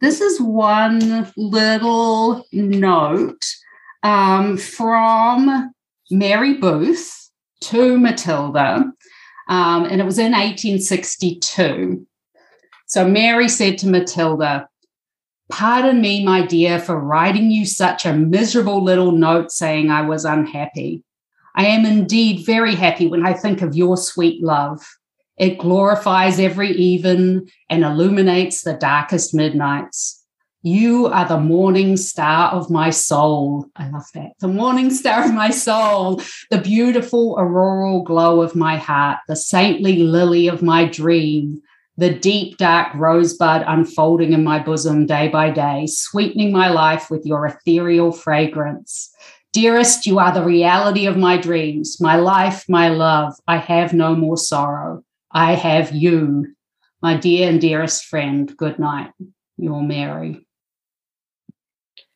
This 0.00 0.22
is 0.22 0.40
one 0.40 1.30
little 1.36 2.46
note 2.52 3.44
um, 4.02 4.56
from 4.56 5.74
Mary 6.10 6.54
Booth 6.54 7.30
to 7.62 7.98
Matilda, 7.98 8.90
um, 9.48 9.84
and 9.84 10.00
it 10.00 10.04
was 10.06 10.18
in 10.18 10.32
1862. 10.32 12.06
So 12.86 13.06
Mary 13.06 13.46
said 13.46 13.76
to 13.78 13.88
Matilda, 13.88 14.68
Pardon 15.50 16.00
me, 16.00 16.24
my 16.24 16.46
dear, 16.46 16.78
for 16.78 16.98
writing 16.98 17.50
you 17.50 17.66
such 17.66 18.06
a 18.06 18.14
miserable 18.14 18.82
little 18.82 19.12
note 19.12 19.52
saying 19.52 19.90
I 19.90 20.00
was 20.02 20.24
unhappy. 20.24 21.04
I 21.56 21.66
am 21.66 21.84
indeed 21.84 22.46
very 22.46 22.74
happy 22.74 23.06
when 23.06 23.26
I 23.26 23.34
think 23.34 23.60
of 23.60 23.76
your 23.76 23.98
sweet 23.98 24.42
love. 24.42 24.80
It 25.40 25.56
glorifies 25.56 26.38
every 26.38 26.70
even 26.72 27.48
and 27.70 27.82
illuminates 27.82 28.60
the 28.60 28.74
darkest 28.74 29.34
midnights. 29.34 30.22
You 30.62 31.06
are 31.06 31.26
the 31.26 31.40
morning 31.40 31.96
star 31.96 32.52
of 32.52 32.68
my 32.68 32.90
soul. 32.90 33.64
I 33.74 33.88
love 33.88 34.04
that. 34.12 34.32
The 34.40 34.48
morning 34.48 34.90
star 34.90 35.24
of 35.24 35.32
my 35.32 35.48
soul, 35.48 36.20
the 36.50 36.60
beautiful 36.60 37.36
auroral 37.38 38.02
glow 38.02 38.42
of 38.42 38.54
my 38.54 38.76
heart, 38.76 39.20
the 39.28 39.34
saintly 39.34 40.00
lily 40.00 40.46
of 40.46 40.60
my 40.60 40.84
dream, 40.84 41.62
the 41.96 42.12
deep 42.12 42.58
dark 42.58 42.94
rosebud 42.94 43.64
unfolding 43.66 44.34
in 44.34 44.44
my 44.44 44.62
bosom 44.62 45.06
day 45.06 45.28
by 45.28 45.48
day, 45.48 45.86
sweetening 45.86 46.52
my 46.52 46.68
life 46.68 47.10
with 47.10 47.24
your 47.24 47.46
ethereal 47.46 48.12
fragrance. 48.12 49.10
Dearest, 49.54 50.04
you 50.04 50.18
are 50.18 50.34
the 50.34 50.44
reality 50.44 51.06
of 51.06 51.16
my 51.16 51.38
dreams, 51.38 51.96
my 51.98 52.16
life, 52.16 52.66
my 52.68 52.90
love. 52.90 53.32
I 53.48 53.56
have 53.56 53.94
no 53.94 54.14
more 54.14 54.36
sorrow. 54.36 55.02
I 55.32 55.54
have 55.54 55.92
you, 55.92 56.54
my 57.02 57.16
dear 57.16 57.48
and 57.48 57.60
dearest 57.60 58.04
friend. 58.04 58.54
Good 58.56 58.78
night, 58.78 59.12
your 59.56 59.82
Mary. 59.82 60.46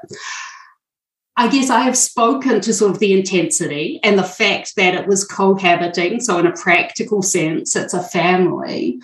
I 1.36 1.48
guess 1.48 1.70
I 1.70 1.80
have 1.80 1.96
spoken 1.96 2.60
to 2.60 2.74
sort 2.74 2.92
of 2.92 2.98
the 2.98 3.12
intensity 3.18 4.00
and 4.02 4.18
the 4.18 4.22
fact 4.22 4.76
that 4.76 4.94
it 4.94 5.06
was 5.06 5.24
cohabiting. 5.24 6.20
So, 6.20 6.38
in 6.38 6.46
a 6.46 6.52
practical 6.52 7.22
sense, 7.22 7.74
it's 7.74 7.94
a 7.94 8.02
family. 8.02 9.00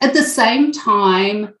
At 0.00 0.12
the 0.12 0.22
same 0.22 0.72
time, 0.72 1.54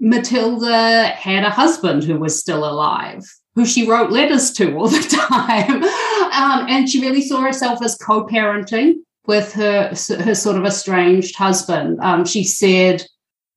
Matilda 0.00 1.08
had 1.08 1.42
a 1.42 1.50
husband 1.50 2.04
who 2.04 2.18
was 2.18 2.38
still 2.38 2.64
alive, 2.64 3.24
who 3.54 3.66
she 3.66 3.88
wrote 3.88 4.10
letters 4.10 4.52
to 4.52 4.76
all 4.76 4.88
the 4.88 5.00
time. 5.28 5.82
Um, 5.82 6.68
and 6.68 6.88
she 6.88 7.00
really 7.00 7.22
saw 7.22 7.40
herself 7.40 7.82
as 7.82 7.96
co 7.96 8.24
parenting 8.26 8.94
with 9.26 9.52
her, 9.54 9.88
her 9.88 10.34
sort 10.34 10.56
of 10.56 10.64
estranged 10.64 11.36
husband. 11.36 11.98
Um, 12.00 12.24
she 12.24 12.44
said 12.44 13.04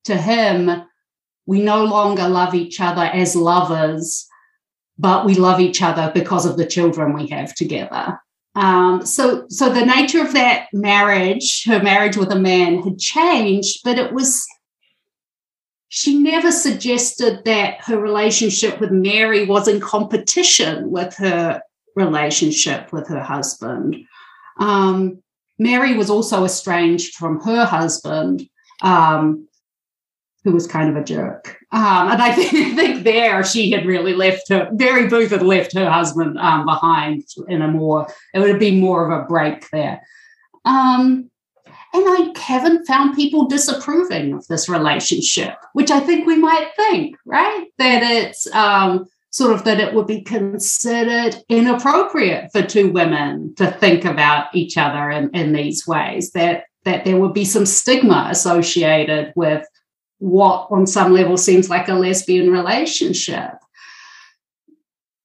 to 0.04 0.16
him, 0.16 0.82
We 1.46 1.62
no 1.62 1.84
longer 1.84 2.28
love 2.28 2.54
each 2.54 2.80
other 2.80 3.02
as 3.02 3.36
lovers, 3.36 4.26
but 5.02 5.26
we 5.26 5.34
love 5.34 5.58
each 5.60 5.82
other 5.82 6.12
because 6.14 6.46
of 6.46 6.56
the 6.56 6.64
children 6.64 7.12
we 7.12 7.26
have 7.26 7.52
together. 7.56 8.20
Um, 8.54 9.04
so, 9.04 9.46
so 9.48 9.68
the 9.68 9.84
nature 9.84 10.20
of 10.20 10.32
that 10.34 10.68
marriage, 10.72 11.64
her 11.64 11.82
marriage 11.82 12.16
with 12.16 12.30
a 12.30 12.38
man, 12.38 12.82
had 12.82 12.98
changed, 12.98 13.80
but 13.82 13.98
it 13.98 14.12
was 14.12 14.46
she 15.88 16.18
never 16.18 16.50
suggested 16.50 17.44
that 17.44 17.82
her 17.82 17.98
relationship 17.98 18.80
with 18.80 18.90
Mary 18.90 19.44
was 19.44 19.68
in 19.68 19.78
competition 19.78 20.90
with 20.90 21.14
her 21.16 21.60
relationship 21.96 22.92
with 22.92 23.08
her 23.08 23.20
husband. 23.20 23.96
Um, 24.58 25.22
Mary 25.58 25.94
was 25.94 26.08
also 26.08 26.44
estranged 26.44 27.14
from 27.14 27.40
her 27.40 27.66
husband, 27.66 28.48
um, 28.80 29.48
who 30.44 30.52
was 30.52 30.66
kind 30.66 30.90
of 30.90 30.96
a 30.96 31.04
jerk. 31.04 31.58
Um, 31.70 32.10
and 32.10 32.22
I 32.22 32.32
think, 32.32 32.50
think, 32.76 33.04
there 33.04 33.44
she 33.44 33.70
had 33.70 33.86
really 33.86 34.14
left 34.14 34.48
her, 34.48 34.68
Mary 34.72 35.08
Booth 35.08 35.30
had 35.30 35.42
left 35.42 35.74
her 35.74 35.88
husband 35.88 36.38
um, 36.38 36.64
behind 36.66 37.24
in 37.48 37.62
a 37.62 37.68
more, 37.68 38.06
it 38.34 38.38
would 38.38 38.50
have 38.50 38.58
been 38.58 38.80
more 38.80 39.10
of 39.10 39.22
a 39.22 39.26
break 39.26 39.68
there. 39.70 40.02
Um, 40.64 41.30
and 41.94 42.04
I 42.06 42.32
haven't 42.38 42.86
found 42.86 43.14
people 43.14 43.46
disapproving 43.46 44.32
of 44.32 44.46
this 44.46 44.68
relationship, 44.68 45.56
which 45.74 45.90
I 45.90 46.00
think 46.00 46.26
we 46.26 46.36
might 46.36 46.70
think, 46.74 47.16
right? 47.26 47.66
That 47.76 48.02
it's 48.02 48.46
um, 48.54 49.04
sort 49.30 49.52
of 49.52 49.64
that 49.64 49.78
it 49.78 49.94
would 49.94 50.06
be 50.06 50.22
considered 50.22 51.36
inappropriate 51.50 52.50
for 52.50 52.62
two 52.62 52.90
women 52.90 53.54
to 53.56 53.70
think 53.70 54.04
about 54.04 54.54
each 54.54 54.78
other 54.78 55.10
in, 55.10 55.30
in 55.34 55.52
these 55.52 55.86
ways, 55.86 56.30
that, 56.32 56.64
that 56.84 57.04
there 57.04 57.18
would 57.18 57.34
be 57.34 57.44
some 57.44 57.66
stigma 57.66 58.28
associated 58.30 59.32
with 59.36 59.66
what, 60.22 60.68
on 60.70 60.86
some 60.86 61.12
level, 61.12 61.36
seems 61.36 61.68
like 61.68 61.88
a 61.88 61.94
lesbian 61.94 62.48
relationship. 62.48 63.54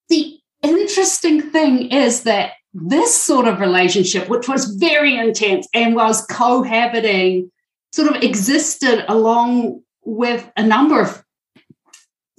The 0.10 0.40
interesting 0.64 1.40
thing 1.40 1.92
is 1.92 2.24
that 2.24 2.54
this 2.74 3.16
sort 3.16 3.48
of 3.48 3.60
relationship, 3.60 4.28
which 4.28 4.48
was 4.48 4.66
very 4.66 5.16
intense 5.16 5.68
and 5.72 5.96
was 5.96 6.26
cohabiting, 6.26 7.52
sort 7.94 8.16
of 8.16 8.24
existed 8.24 9.06
along 9.08 9.84
with 10.04 10.52
a 10.58 10.66
number 10.66 11.00
of 11.00 11.24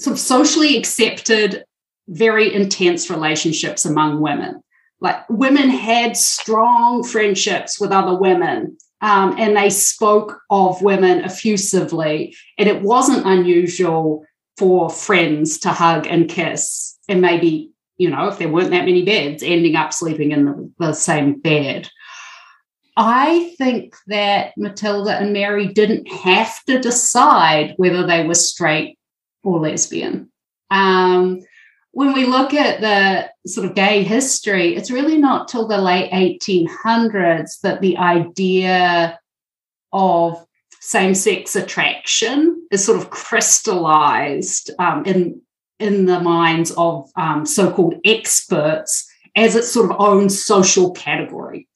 sort 0.01 0.15
of 0.15 0.21
socially 0.21 0.77
accepted, 0.77 1.65
very 2.09 2.53
intense 2.53 3.09
relationships 3.09 3.85
among 3.85 4.21
women. 4.21 4.61
Like 5.01 5.29
women 5.29 5.69
had 5.71 6.17
strong 6.17 7.05
friendships 7.05 7.79
with 7.79 7.93
other 7.93 8.19
women. 8.19 8.79
Um, 9.01 9.37
and 9.39 9.57
they 9.57 9.71
spoke 9.71 10.41
of 10.51 10.83
women 10.83 11.21
effusively. 11.21 12.35
And 12.59 12.69
it 12.69 12.83
wasn't 12.83 13.27
unusual 13.27 14.25
for 14.57 14.91
friends 14.91 15.59
to 15.61 15.71
hug 15.71 16.07
and 16.09 16.29
kiss 16.29 16.99
and 17.09 17.21
maybe 17.21 17.71
you 17.99 18.09
know, 18.09 18.29
if 18.29 18.39
there 18.39 18.49
weren't 18.49 18.71
that 18.71 18.87
many 18.87 19.05
beds, 19.05 19.43
ending 19.43 19.75
up 19.77 19.93
sleeping 19.93 20.31
in 20.31 20.45
the, 20.47 20.73
the 20.79 20.93
same 20.93 21.41
bed. 21.41 21.91
I 22.97 23.55
think 23.59 23.95
that 24.07 24.55
Matilda 24.57 25.17
and 25.19 25.33
Mary 25.33 25.69
didn't 25.69 26.07
have 26.09 26.65
to 26.67 26.81
decide 26.81 27.75
whether 27.77 28.07
they 28.07 28.27
were 28.27 28.35
straight 28.35 28.99
or 29.43 29.61
lesbian. 29.61 30.31
Um, 30.71 31.41
when 31.99 32.13
we 32.13 32.27
look 32.27 32.55
at 32.55 32.81
the 32.81 33.29
sort 33.51 33.67
of 33.67 33.75
gay 33.75 34.05
history, 34.05 34.77
it's 34.77 34.89
really 34.89 35.19
not 35.19 35.49
till 35.49 35.67
the 35.67 35.79
late 35.79 36.09
1800s 36.13 37.59
that 37.63 37.81
the 37.81 37.97
idea 37.97 39.19
of 39.93 40.47
same 40.79 41.13
sex 41.13 41.57
attraction 41.57 42.65
is 42.71 42.85
sort 42.85 42.99
of 42.99 43.11
crystallized 43.11 44.71
um, 44.79 45.05
in 45.07 45.43
in 45.81 46.07
the 46.07 46.21
minds 46.21 46.71
of 46.77 47.11
um, 47.17 47.45
so 47.45 47.73
called 47.73 47.97
experts 48.05 49.11
as 49.35 49.57
its 49.57 49.73
sort 49.73 49.91
of 49.91 49.97
own 49.99 50.31
social 50.31 50.93
category. 50.93 51.68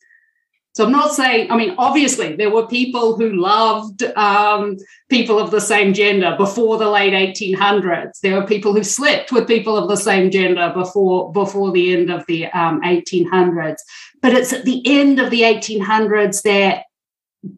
So 0.75 0.87
I'm 0.87 0.93
not 0.93 1.13
saying, 1.13 1.51
I 1.51 1.57
mean, 1.57 1.75
obviously, 1.77 2.35
there 2.35 2.51
were 2.51 2.67
people 2.67 3.17
who 3.17 3.37
loved 3.37 4.03
um, 4.17 4.79
people 5.11 5.39
of 5.39 5.51
the 5.51 5.61
same 5.61 5.93
gender 5.93 6.35
before 6.39 6.79
the 6.79 6.89
late 6.89 7.13
1800s. 7.13 8.21
There 8.23 8.41
were 8.41 8.47
people 8.47 8.73
who 8.73 8.83
slept 8.83 9.33
with 9.33 9.47
people 9.47 9.77
of 9.77 9.91
the 9.91 9.97
same 9.97 10.31
gender 10.31 10.73
before, 10.75 11.31
before 11.33 11.73
the 11.73 11.93
end 11.93 12.11
of 12.11 12.25
the 12.27 12.47
um, 12.47 12.81
1800s. 12.81 13.77
But 14.23 14.33
it's 14.33 14.55
at 14.55 14.65
the 14.65 14.83
end 14.87 15.21
of 15.21 15.31
the 15.31 15.43
1800s 15.43 16.43
that 16.43 16.85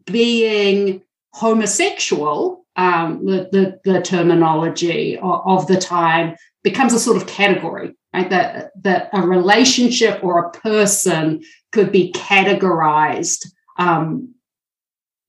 being 0.05 1.01
homosexual 1.31 2.65
um, 2.75 3.25
the, 3.25 3.47
the, 3.51 3.91
the, 3.93 4.01
terminology 4.01 5.17
of, 5.17 5.41
of, 5.45 5.67
the 5.67 5.77
time 5.77 6.35
becomes 6.61 6.93
a 6.93 6.99
sort 6.99 7.15
of 7.15 7.25
category, 7.25 7.95
right? 8.15 8.29
That, 8.29 8.71
that 8.83 9.09
a 9.13 9.21
relationship 9.21 10.23
or 10.23 10.39
a 10.39 10.51
person 10.51 11.43
could 11.71 11.91
be 11.91 12.11
categorized 12.13 13.45
um, 13.77 14.33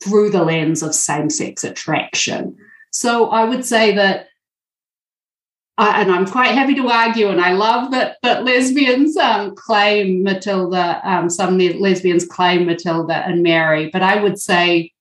through 0.02 0.30
the 0.30 0.44
lens 0.44 0.82
of 0.82 0.94
same 0.94 1.28
sex 1.30 1.64
attraction. 1.64 2.56
So 2.92 3.30
I 3.30 3.44
would 3.44 3.64
say 3.64 3.94
that. 3.96 4.28
Uh, 5.78 5.92
and 5.96 6.10
I'm 6.10 6.26
quite 6.26 6.52
happy 6.52 6.74
to 6.76 6.88
argue, 6.88 7.28
and 7.28 7.38
I 7.38 7.52
love 7.52 7.90
that 7.90 8.16
that 8.22 8.44
lesbians 8.44 9.14
um, 9.18 9.54
claim 9.54 10.22
Matilda. 10.22 11.02
Um, 11.04 11.28
some 11.28 11.58
lesbians 11.58 12.24
claim 12.24 12.64
Matilda 12.64 13.16
and 13.26 13.42
Mary, 13.42 13.90
but 13.92 14.00
I 14.00 14.22
would 14.22 14.38
say 14.38 14.92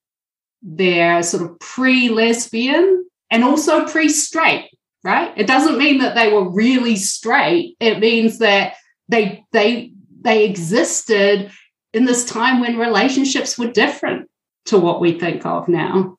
they're 0.61 1.23
sort 1.23 1.43
of 1.43 1.57
pre 1.59 2.09
lesbian 2.09 3.05
and 3.31 3.45
also 3.45 3.85
pre 3.85 4.09
straight, 4.09 4.69
right? 5.05 5.31
It 5.37 5.47
doesn't 5.47 5.77
mean 5.77 5.99
that 5.99 6.15
they 6.15 6.33
were 6.33 6.49
really 6.49 6.95
straight. 6.95 7.77
It 7.79 7.99
means 7.99 8.39
that 8.39 8.73
they 9.07 9.45
they 9.53 9.93
they 10.21 10.43
existed 10.43 11.51
in 11.93 12.05
this 12.05 12.25
time 12.25 12.59
when 12.59 12.77
relationships 12.77 13.57
were 13.57 13.71
different 13.71 14.27
to 14.65 14.79
what 14.79 14.99
we 14.99 15.17
think 15.17 15.45
of 15.45 15.67
now. 15.67 16.17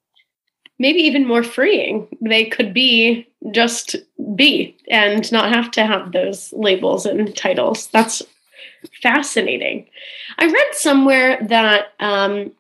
Maybe 0.79 1.01
even 1.01 1.27
more 1.27 1.43
freeing. 1.43 2.07
They 2.21 2.45
could 2.45 2.73
be 2.73 3.27
just 3.51 3.97
be 4.37 4.77
and 4.89 5.31
not 5.33 5.53
have 5.53 5.71
to 5.73 5.85
have 5.85 6.13
those 6.13 6.53
labels 6.53 7.07
and 7.07 7.35
titles. 7.37 7.89
That's 7.89 8.23
fascinating. 9.03 9.87
I 10.39 10.47
read 10.47 10.75
somewhere 10.75 11.39
that 11.49 11.89
um, 11.99 12.53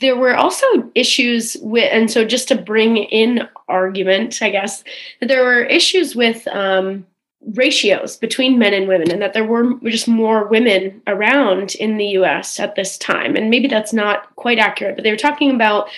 there 0.00 0.16
were 0.16 0.34
also 0.34 0.66
issues 0.94 1.56
with, 1.60 1.88
and 1.92 2.10
so 2.10 2.24
just 2.24 2.48
to 2.48 2.56
bring 2.56 2.96
in 2.96 3.48
argument, 3.68 4.40
I 4.42 4.50
guess, 4.50 4.84
that 5.20 5.26
there 5.26 5.44
were 5.44 5.62
issues 5.62 6.14
with 6.14 6.46
um, 6.48 7.06
ratios 7.54 8.16
between 8.16 8.58
men 8.58 8.74
and 8.74 8.88
women, 8.88 9.10
and 9.10 9.20
that 9.22 9.34
there 9.34 9.44
were 9.44 9.74
just 9.84 10.08
more 10.08 10.46
women 10.46 11.02
around 11.06 11.74
in 11.76 11.96
the 11.96 12.06
US 12.18 12.58
at 12.60 12.74
this 12.74 12.96
time. 12.98 13.36
And 13.36 13.50
maybe 13.50 13.68
that's 13.68 13.92
not 13.92 14.34
quite 14.36 14.58
accurate, 14.58 14.96
but 14.96 15.04
they 15.04 15.10
were 15.10 15.16
talking 15.16 15.54
about 15.54 15.88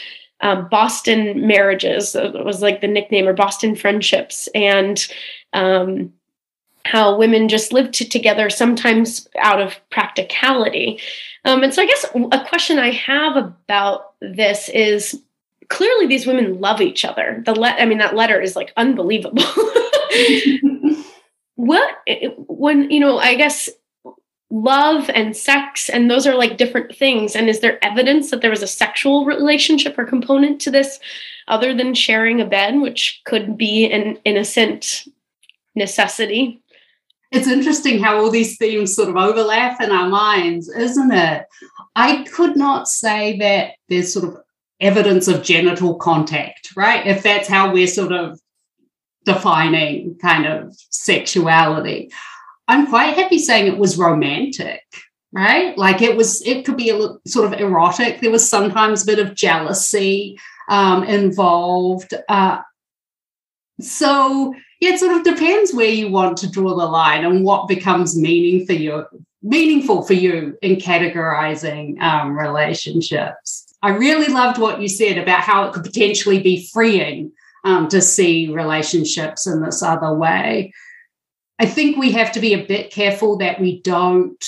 um, 0.40 0.68
Boston 0.68 1.46
marriages, 1.46 2.14
it 2.14 2.44
was 2.44 2.61
like 2.61 2.81
the 2.81 2.88
nickname, 2.88 3.27
or 3.27 3.33
Boston 3.33 3.75
friendships. 3.75 4.49
And 4.55 5.07
um, 5.53 6.12
how 6.87 7.16
women 7.16 7.49
just 7.49 7.72
lived 7.72 7.94
together 7.94 8.49
sometimes 8.49 9.29
out 9.38 9.61
of 9.61 9.75
practicality. 9.90 11.01
Um, 11.47 11.63
and 11.63 11.73
so 11.73 11.81
I 11.81 11.87
guess 11.87 12.05
a 12.33 12.45
question 12.45 12.79
I 12.79 12.91
have 12.91 13.37
about 13.37 14.15
this 14.21 14.69
is 14.69 15.23
clearly 15.69 16.07
these 16.07 16.27
women 16.27 16.61
love 16.61 16.81
each 16.81 17.05
other. 17.05 17.41
The 17.47 17.55
let 17.55 17.81
I 17.81 17.87
mean 17.87 17.99
that 17.99 18.17
letter 18.17 18.41
is 18.41 18.57
like 18.57 18.73
unbelievable. 18.77 19.43
what 21.55 21.95
when 22.49 22.91
you 22.91 22.99
know, 22.99 23.19
I 23.19 23.37
guess 23.37 23.71
love 24.51 25.09
and 25.11 25.37
sex 25.37 25.89
and 25.89 26.11
those 26.11 26.27
are 26.27 26.35
like 26.35 26.57
different 26.57 26.95
things 26.95 27.35
and 27.35 27.49
is 27.49 27.61
there 27.61 27.85
evidence 27.85 28.31
that 28.31 28.43
there 28.43 28.51
was 28.51 28.63
a 28.63 28.67
sexual 28.67 29.25
relationship 29.25 29.99
or 29.99 30.05
component 30.05 30.61
to 30.61 30.71
this 30.71 31.01
other 31.49 31.75
than 31.75 31.95
sharing 31.95 32.41
a 32.41 32.47
bed 32.47 32.81
which 32.81 33.21
could 33.25 33.59
be 33.59 33.91
an 33.91 34.17
innocent 34.25 35.05
necessity. 35.75 36.63
It's 37.33 37.49
interesting 37.49 38.03
how 38.03 38.19
all 38.19 38.31
these 38.31 38.57
themes 38.57 38.95
sort 38.95 39.09
of 39.09 39.17
overlap 39.17 39.81
in 39.81 39.91
our 39.91 40.09
minds, 40.09 40.69
isn't 40.69 41.12
it? 41.12 41.45
I 41.95 42.23
could 42.25 42.57
not 42.57 42.89
say 42.89 43.39
that 43.39 43.73
there's 43.89 44.12
sort 44.12 44.27
of 44.27 44.43
evidence 44.81 45.27
of 45.27 45.43
genital 45.43 45.97
contact, 45.97 46.71
right? 46.77 47.07
If 47.07 47.23
that's 47.23 47.49
how 47.49 47.73
we're 47.73 47.87
sort 47.87 48.12
of 48.12 48.39
defining 49.25 50.17
kind 50.19 50.47
of 50.47 50.75
sexuality. 50.91 52.11
I'm 52.69 52.87
quite 52.87 53.15
happy 53.15 53.39
saying 53.39 53.67
it 53.67 53.79
was 53.79 53.99
romantic, 53.99 54.83
right? 55.33 55.77
Like 55.77 56.01
it 56.01 56.17
was, 56.17 56.43
it 56.47 56.65
could 56.65 56.77
be 56.77 56.91
a 56.91 56.97
little, 56.97 57.21
sort 57.27 57.53
of 57.53 57.61
erotic. 57.61 58.21
There 58.21 58.31
was 58.31 58.49
sometimes 58.49 59.03
a 59.03 59.07
bit 59.07 59.19
of 59.19 59.35
jealousy 59.35 60.39
um, 60.69 61.05
involved. 61.05 62.15
Uh, 62.29 62.59
so 63.81 64.55
yeah, 64.81 64.91
it 64.91 65.01
sort 65.01 65.17
of 65.17 65.25
depends 65.25 65.73
where 65.73 65.89
you 65.89 66.11
want 66.11 66.37
to 66.39 66.51
draw 66.51 66.77
the 66.77 66.87
line 66.87 67.25
and 67.25 67.45
what 67.45 67.69
becomes 67.69 68.19
meaning 68.19 68.67
for 68.67 68.75
you, 68.75 69.05
meaningful 69.43 70.03
for 70.03 70.12
you 70.12 70.57
in 70.62 70.77
categorizing 70.77 72.01
um, 72.01 72.37
relationships. 72.39 73.75
I 73.83 73.91
really 73.91 74.29
loved 74.29 74.59
what 74.59 74.81
you 74.81 74.89
said 74.89 75.19
about 75.19 75.41
how 75.41 75.65
it 75.65 75.73
could 75.73 75.85
potentially 75.85 76.41
be 76.41 76.69
freeing 76.73 77.33
um, 77.65 77.89
to 77.89 78.01
see 78.01 78.53
relationships 78.53 79.47
in 79.47 79.62
this 79.62 79.83
other 79.83 80.15
way. 80.15 80.73
I 81.59 81.67
think 81.67 81.97
we 81.97 82.12
have 82.12 82.33
to 82.33 82.41
be 82.41 82.53
a 82.53 82.67
bit 82.67 82.93
careful 82.93 83.39
that 83.39 83.61
we 83.61 83.81
don't 83.81 84.45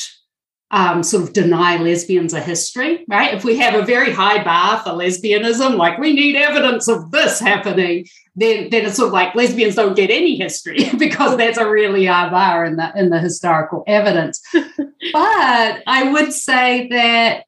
um, 0.70 1.02
sort 1.02 1.22
of 1.22 1.32
deny 1.32 1.76
lesbians 1.78 2.34
a 2.34 2.40
history, 2.40 3.04
right? 3.08 3.32
If 3.32 3.42
we 3.42 3.56
have 3.56 3.74
a 3.74 3.86
very 3.86 4.12
high 4.12 4.44
bar 4.44 4.78
for 4.80 4.90
lesbianism, 4.90 5.76
like 5.76 5.98
we 5.98 6.12
need 6.12 6.36
evidence 6.36 6.88
of 6.88 7.10
this 7.10 7.40
happening, 7.40 8.06
then, 8.36 8.68
then 8.70 8.84
it's 8.84 8.96
sort 8.96 9.08
of 9.08 9.12
like 9.14 9.34
lesbians 9.34 9.76
don't 9.76 9.96
get 9.96 10.10
any 10.10 10.36
history 10.36 10.90
because 10.98 11.36
that's 11.36 11.58
a 11.58 11.68
really 11.68 12.04
high 12.04 12.28
bar 12.28 12.64
in 12.64 12.76
the 12.76 12.92
in 12.96 13.08
the 13.10 13.18
historical 13.18 13.82
evidence. 13.86 14.42
but 14.52 15.82
I 15.86 16.10
would 16.12 16.32
say 16.32 16.88
that 16.88 17.44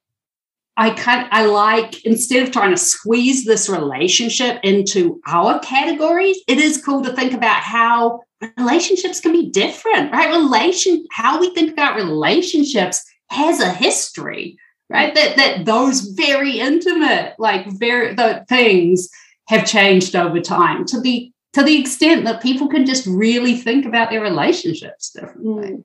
I 0.79 0.91
kind 0.91 1.29
I 1.31 1.45
like 1.45 2.03
instead 2.07 2.43
of 2.43 2.53
trying 2.53 2.71
to 2.71 2.79
squeeze 2.79 3.45
this 3.45 3.69
relationship 3.69 4.61
into 4.63 5.21
our 5.27 5.59
categories, 5.59 6.39
it 6.49 6.59
is 6.59 6.83
cool 6.83 7.03
to 7.03 7.13
think 7.13 7.35
about 7.35 7.63
how 7.63 8.21
relationships 8.57 9.21
can 9.21 9.33
be 9.33 9.51
different, 9.51 10.11
right? 10.11 10.31
Relation, 10.31 11.05
how 11.11 11.39
we 11.39 11.53
think 11.55 11.73
about 11.73 11.97
relationships 11.97 13.05
has 13.31 13.61
a 13.61 13.73
history, 13.73 14.59
right? 14.89 15.15
That 15.15 15.37
that 15.37 15.65
those 15.65 16.01
very 16.01 16.59
intimate, 16.59 17.35
like 17.39 17.67
very 17.67 18.15
the 18.15 18.45
things 18.49 19.09
have 19.49 19.67
changed 19.67 20.15
over 20.15 20.41
time 20.41 20.85
to 20.87 21.01
the 21.01 21.33
to 21.53 21.63
the 21.63 21.81
extent 21.81 22.25
that 22.25 22.43
people 22.43 22.69
can 22.69 22.87
just 22.87 23.07
really 23.07 23.57
think 23.57 23.85
about 23.85 24.11
their 24.11 24.21
relationships 24.21 25.11
differently. 25.11 25.71
Mm. 25.71 25.85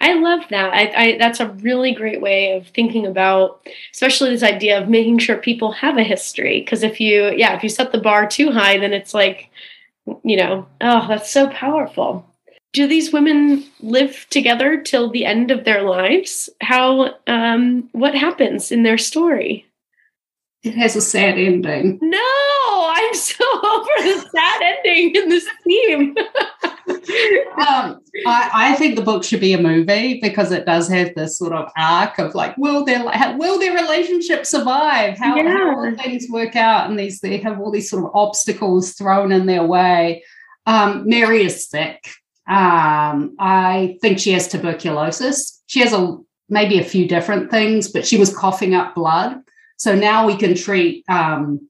I 0.00 0.14
love 0.14 0.40
that. 0.50 0.74
I, 0.74 0.92
I, 0.96 1.18
that's 1.18 1.38
a 1.38 1.50
really 1.50 1.94
great 1.94 2.20
way 2.20 2.56
of 2.56 2.66
thinking 2.66 3.06
about, 3.06 3.64
especially 3.94 4.30
this 4.30 4.42
idea 4.42 4.82
of 4.82 4.88
making 4.88 5.18
sure 5.18 5.36
people 5.36 5.70
have 5.70 5.96
a 5.96 6.02
history. 6.02 6.58
Because 6.58 6.82
if 6.82 7.00
you, 7.00 7.32
yeah, 7.36 7.54
if 7.54 7.62
you 7.62 7.68
set 7.68 7.92
the 7.92 8.00
bar 8.00 8.26
too 8.26 8.50
high, 8.50 8.78
then 8.78 8.92
it's 8.92 9.14
like, 9.14 9.48
you 10.24 10.36
know, 10.36 10.66
oh, 10.80 11.06
that's 11.06 11.30
so 11.30 11.48
powerful 11.50 12.31
do 12.72 12.86
these 12.86 13.12
women 13.12 13.64
live 13.80 14.26
together 14.30 14.80
till 14.80 15.10
the 15.10 15.24
end 15.24 15.50
of 15.50 15.64
their 15.64 15.82
lives? 15.82 16.48
How, 16.60 17.14
um, 17.26 17.88
what 17.92 18.14
happens 18.14 18.72
in 18.72 18.82
their 18.82 18.98
story? 18.98 19.66
It 20.62 20.74
has 20.76 20.94
a 20.94 21.00
sad 21.00 21.38
ending. 21.38 21.98
No, 22.00 22.86
I'm 22.88 23.14
so 23.14 23.44
over 23.64 23.90
the 23.98 24.28
sad 24.32 24.62
ending 24.62 25.16
in 25.16 25.28
this 25.28 25.48
theme. 25.64 26.16
um, 27.68 28.00
I, 28.26 28.50
I, 28.54 28.76
think 28.76 28.94
the 28.94 29.02
book 29.04 29.24
should 29.24 29.40
be 29.40 29.54
a 29.54 29.60
movie 29.60 30.20
because 30.22 30.52
it 30.52 30.64
does 30.64 30.88
have 30.88 31.14
this 31.16 31.36
sort 31.36 31.52
of 31.52 31.68
arc 31.76 32.18
of 32.18 32.36
like, 32.36 32.56
will 32.58 32.84
their 32.84 33.02
will 33.36 33.58
their 33.58 33.74
relationship 33.74 34.46
survive? 34.46 35.18
How, 35.18 35.36
yeah. 35.36 35.52
how 35.52 35.80
will 35.80 35.96
things 35.96 36.26
work 36.30 36.54
out? 36.54 36.88
And 36.88 36.98
these 36.98 37.18
they 37.20 37.38
have 37.38 37.60
all 37.60 37.72
these 37.72 37.90
sort 37.90 38.04
of 38.04 38.10
obstacles 38.14 38.92
thrown 38.92 39.32
in 39.32 39.46
their 39.46 39.64
way. 39.64 40.22
Um, 40.66 41.08
Mary 41.08 41.42
is 41.42 41.68
sick 41.68 42.06
um, 42.52 43.34
I 43.38 43.96
think 44.02 44.18
she 44.18 44.32
has 44.32 44.46
tuberculosis. 44.46 45.62
She 45.68 45.80
has 45.80 45.94
a 45.94 46.18
maybe 46.50 46.78
a 46.78 46.84
few 46.84 47.08
different 47.08 47.50
things, 47.50 47.90
but 47.90 48.06
she 48.06 48.18
was 48.18 48.36
coughing 48.36 48.74
up 48.74 48.94
blood. 48.94 49.40
So 49.78 49.94
now 49.94 50.26
we 50.26 50.36
can 50.36 50.54
treat 50.54 51.02
um, 51.08 51.66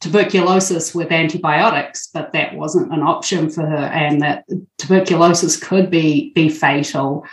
tuberculosis 0.00 0.92
with 0.92 1.12
antibiotics, 1.12 2.08
but 2.12 2.32
that 2.32 2.56
wasn't 2.56 2.92
an 2.92 3.02
option 3.02 3.48
for 3.48 3.64
her, 3.64 3.76
and 3.76 4.22
that 4.22 4.44
tuberculosis 4.78 5.56
could 5.56 5.88
be 5.88 6.32
be 6.34 6.48
fatal. 6.48 7.24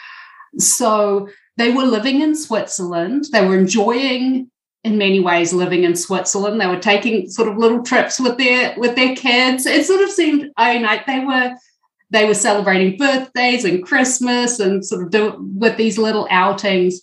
So 0.59 1.27
they 1.57 1.71
were 1.71 1.85
living 1.85 2.21
in 2.21 2.35
Switzerland. 2.35 3.25
They 3.31 3.43
were 3.47 3.57
enjoying 3.57 4.51
in 4.83 4.99
many 4.99 5.19
ways 5.19 5.53
living 5.53 5.85
in 5.85 5.95
Switzerland. 5.95 6.61
They 6.61 6.67
were 6.67 6.79
taking 6.79 7.29
sort 7.31 7.49
of 7.49 7.57
little 7.57 7.81
trips 7.81 8.19
with 8.19 8.37
their 8.37 8.75
with 8.77 8.95
their 8.95 9.15
kids. 9.15 9.65
It 9.65 9.87
sort 9.87 10.01
of 10.01 10.11
seemed 10.11 10.51
I 10.55 10.77
know 10.77 10.99
they 11.07 11.25
were 11.25 11.55
they 12.11 12.25
were 12.25 12.33
celebrating 12.35 12.97
birthdays 12.97 13.65
and 13.65 13.83
Christmas 13.83 14.59
and 14.59 14.85
sort 14.85 15.03
of 15.03 15.11
do, 15.11 15.35
with 15.55 15.77
these 15.77 15.97
little 15.97 16.27
outings, 16.29 17.01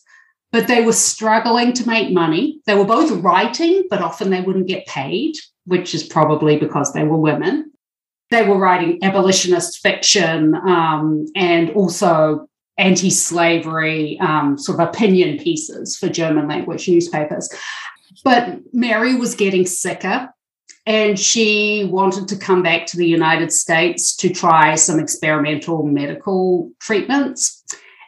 but 0.53 0.69
they 0.69 0.83
were 0.83 0.93
struggling 0.93 1.73
to 1.75 1.87
make 1.87 2.13
money. 2.13 2.61
They 2.67 2.75
were 2.75 2.85
both 2.85 3.11
writing, 3.23 3.85
but 3.91 4.03
often 4.03 4.31
they 4.31 4.43
wouldn't 4.43 4.69
get 4.69 4.87
paid, 4.87 5.35
which 5.65 5.95
is 5.95 6.03
probably 6.03 6.59
because 6.59 6.93
they 6.93 7.05
were 7.05 7.17
women. 7.17 7.73
They 8.31 8.47
were 8.47 8.59
writing 8.59 9.03
abolitionist 9.03 9.79
fiction 9.79 10.55
um, 10.55 11.27
and 11.35 11.71
also 11.71 12.47
anti 12.77 13.11
slavery 13.11 14.19
um, 14.21 14.59
sort 14.59 14.79
of 14.79 14.89
opinion 14.89 15.39
pieces 15.39 15.97
for 15.97 16.11
German 16.11 16.49
language 16.49 16.87
newspapers. 16.87 17.49
But 18.25 18.61
Mary 18.75 19.15
was 19.15 19.35
getting 19.35 19.65
sicker 19.65 20.29
and 20.89 21.21
she 21.21 21.85
wanted 21.85 22.27
to 22.29 22.37
come 22.37 22.63
back 22.63 22.87
to 22.87 22.97
the 22.97 23.07
United 23.07 23.53
States 23.53 24.17
to 24.17 24.31
try 24.31 24.75
some 24.75 24.99
experimental 24.99 25.83
medical 25.83 26.73
treatments. 26.81 27.63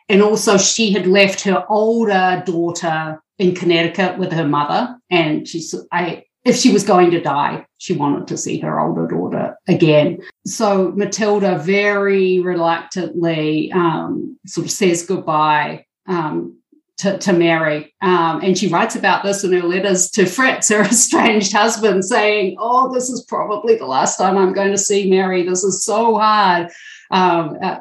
And 0.08 0.22
also, 0.22 0.56
she 0.56 0.90
had 0.90 1.06
left 1.06 1.42
her 1.42 1.62
older 1.68 2.42
daughter 2.46 3.22
in 3.38 3.54
Connecticut 3.54 4.18
with 4.18 4.32
her 4.32 4.48
mother. 4.48 4.96
And 5.10 5.46
she's, 5.46 5.74
I, 5.92 6.24
if 6.46 6.56
she 6.56 6.72
was 6.72 6.82
going 6.82 7.10
to 7.10 7.20
die, 7.20 7.66
she 7.76 7.92
wanted 7.92 8.26
to 8.28 8.38
see 8.38 8.58
her 8.60 8.80
older 8.80 9.06
daughter 9.06 9.56
again. 9.68 10.18
So 10.46 10.92
Matilda 10.92 11.58
very 11.58 12.40
reluctantly 12.40 13.70
um, 13.72 14.38
sort 14.46 14.64
of 14.64 14.70
says 14.70 15.04
goodbye 15.04 15.84
um, 16.08 16.59
to, 17.00 17.16
to 17.16 17.32
Mary. 17.32 17.94
Um, 18.02 18.42
and 18.42 18.56
she 18.56 18.68
writes 18.68 18.94
about 18.94 19.24
this 19.24 19.42
in 19.42 19.52
her 19.52 19.62
letters 19.62 20.10
to 20.12 20.26
Fritz, 20.26 20.68
her 20.68 20.80
estranged 20.84 21.52
husband, 21.52 22.04
saying, 22.04 22.56
Oh, 22.58 22.92
this 22.92 23.08
is 23.08 23.24
probably 23.24 23.76
the 23.76 23.86
last 23.86 24.18
time 24.18 24.36
I'm 24.36 24.52
going 24.52 24.70
to 24.70 24.78
see 24.78 25.08
Mary. 25.08 25.42
This 25.42 25.64
is 25.64 25.82
so 25.82 26.16
hard. 26.16 26.70
Um, 27.10 27.56
uh, 27.62 27.78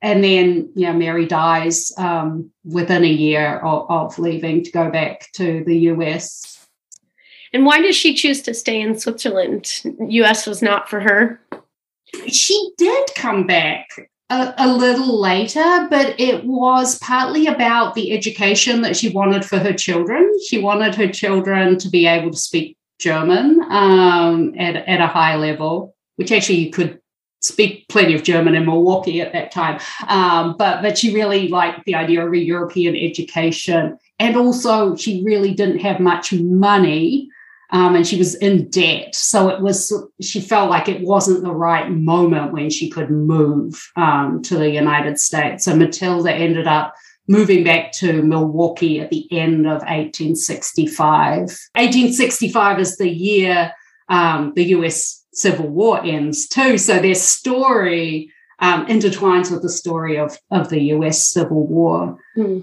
and 0.00 0.24
then, 0.24 0.72
yeah, 0.74 0.92
Mary 0.92 1.26
dies 1.26 1.92
um, 1.96 2.50
within 2.64 3.04
a 3.04 3.08
year 3.08 3.58
of, 3.58 3.88
of 3.90 4.18
leaving 4.18 4.64
to 4.64 4.72
go 4.72 4.90
back 4.90 5.30
to 5.34 5.62
the 5.64 5.76
US. 5.90 6.66
And 7.52 7.66
why 7.66 7.82
did 7.82 7.94
she 7.94 8.14
choose 8.14 8.40
to 8.42 8.54
stay 8.54 8.80
in 8.80 8.98
Switzerland? 8.98 9.82
US 10.08 10.46
was 10.46 10.62
not 10.62 10.88
for 10.88 11.00
her. 11.00 11.40
She 12.26 12.72
did 12.78 13.10
come 13.14 13.46
back 13.46 13.86
a, 14.32 14.54
a, 14.58 14.68
little 14.72 15.20
later, 15.20 15.86
but 15.90 16.18
it 16.18 16.44
was 16.44 16.98
partly 17.00 17.46
about 17.46 17.94
the 17.94 18.12
education 18.12 18.80
that 18.82 18.96
she 18.96 19.10
wanted 19.10 19.44
for 19.44 19.58
her 19.58 19.74
children. 19.74 20.30
She 20.48 20.58
wanted 20.58 20.94
her 20.94 21.08
children 21.08 21.78
to 21.78 21.90
be 21.90 22.06
able 22.06 22.30
to 22.30 22.38
speak 22.38 22.76
German 22.98 23.60
um, 23.70 24.54
at, 24.58 24.76
at 24.76 25.00
a 25.00 25.06
high 25.06 25.36
level, 25.36 25.94
which 26.16 26.32
actually 26.32 26.60
you 26.60 26.70
could 26.70 26.98
speak 27.40 27.86
plenty 27.88 28.14
of 28.14 28.22
German 28.22 28.54
in 28.54 28.64
Milwaukee 28.64 29.20
at 29.20 29.32
that 29.32 29.50
time. 29.52 29.80
Um, 30.08 30.56
but 30.56 30.80
but 30.80 30.96
she 30.96 31.12
really 31.12 31.48
liked 31.48 31.84
the 31.84 31.94
idea 31.94 32.24
of 32.26 32.32
a 32.32 32.38
European 32.38 32.96
education, 32.96 33.98
and 34.18 34.36
also 34.36 34.96
she 34.96 35.22
really 35.24 35.52
didn't 35.52 35.80
have 35.80 36.00
much 36.00 36.32
money 36.32 37.28
um, 37.72 37.96
and 37.96 38.06
she 38.06 38.18
was 38.18 38.34
in 38.36 38.68
debt. 38.68 39.14
So 39.14 39.48
it 39.48 39.62
was, 39.62 39.92
she 40.20 40.40
felt 40.40 40.70
like 40.70 40.88
it 40.88 41.00
wasn't 41.00 41.42
the 41.42 41.54
right 41.54 41.90
moment 41.90 42.52
when 42.52 42.68
she 42.68 42.90
could 42.90 43.10
move 43.10 43.90
um, 43.96 44.42
to 44.42 44.56
the 44.56 44.70
United 44.70 45.18
States. 45.18 45.64
So 45.64 45.74
Matilda 45.74 46.32
ended 46.32 46.66
up 46.66 46.94
moving 47.28 47.64
back 47.64 47.92
to 47.92 48.22
Milwaukee 48.22 49.00
at 49.00 49.08
the 49.08 49.26
end 49.32 49.66
of 49.66 49.80
1865. 49.80 51.38
1865 51.38 52.78
is 52.78 52.98
the 52.98 53.08
year 53.08 53.72
um, 54.10 54.52
the 54.54 54.64
US 54.76 55.24
Civil 55.32 55.68
War 55.68 56.04
ends, 56.04 56.46
too. 56.46 56.76
So 56.76 56.98
their 56.98 57.14
story 57.14 58.30
um, 58.58 58.86
intertwines 58.86 59.50
with 59.50 59.62
the 59.62 59.70
story 59.70 60.18
of, 60.18 60.36
of 60.50 60.68
the 60.68 60.80
US 60.96 61.26
Civil 61.26 61.66
War. 61.66 62.18
Hmm. 62.34 62.60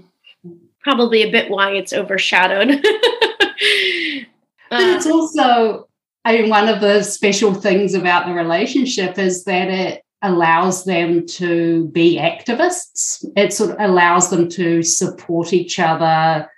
Probably 0.84 1.22
a 1.22 1.30
bit 1.30 1.50
why 1.50 1.72
it's 1.72 1.92
overshadowed. 1.92 2.80
But 4.70 4.82
it's 4.82 5.06
also, 5.06 5.88
I 6.24 6.38
mean, 6.38 6.48
one 6.48 6.68
of 6.68 6.80
the 6.80 7.02
special 7.02 7.52
things 7.52 7.94
about 7.94 8.26
the 8.26 8.32
relationship 8.32 9.18
is 9.18 9.44
that 9.44 9.68
it 9.68 10.02
allows 10.22 10.84
them 10.84 11.26
to 11.26 11.88
be 11.88 12.18
activists. 12.18 13.24
It 13.36 13.52
sort 13.52 13.70
of 13.72 13.76
allows 13.80 14.30
them 14.30 14.48
to 14.50 14.82
support 14.82 15.52
each 15.52 15.78
other 15.78 16.48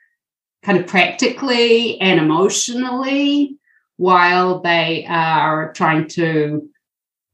kind 0.63 0.79
of 0.79 0.87
practically 0.87 2.01
and 2.01 2.21
emotionally 2.21 3.57
while 3.97 4.61
they 4.61 5.07
are 5.09 5.73
trying 5.73 6.09
to 6.09 6.69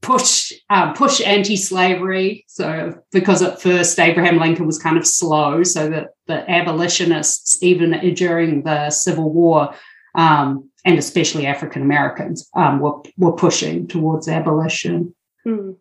push 0.00 0.52
uh, 0.70 0.92
push 0.92 1.20
anti-slavery. 1.20 2.44
So 2.46 3.00
because 3.10 3.42
at 3.42 3.60
first 3.60 3.98
Abraham 3.98 4.38
Lincoln 4.38 4.66
was 4.66 4.78
kind 4.78 4.96
of 4.96 5.06
slow, 5.06 5.62
so 5.62 5.88
that 5.88 6.10
the 6.26 6.48
abolitionists, 6.48 7.62
even 7.62 8.14
during 8.14 8.62
the 8.62 8.90
Civil 8.90 9.32
War, 9.32 9.74
um, 10.14 10.67
and 10.88 10.98
especially 10.98 11.46
African 11.46 11.83
Americans, 11.83 12.48
um, 12.55 12.81
were 12.81 13.03
were 13.18 13.33
pushing 13.33 13.87
towards 13.87 14.29
abolition. 14.29 15.14
Hmm. 15.44 15.72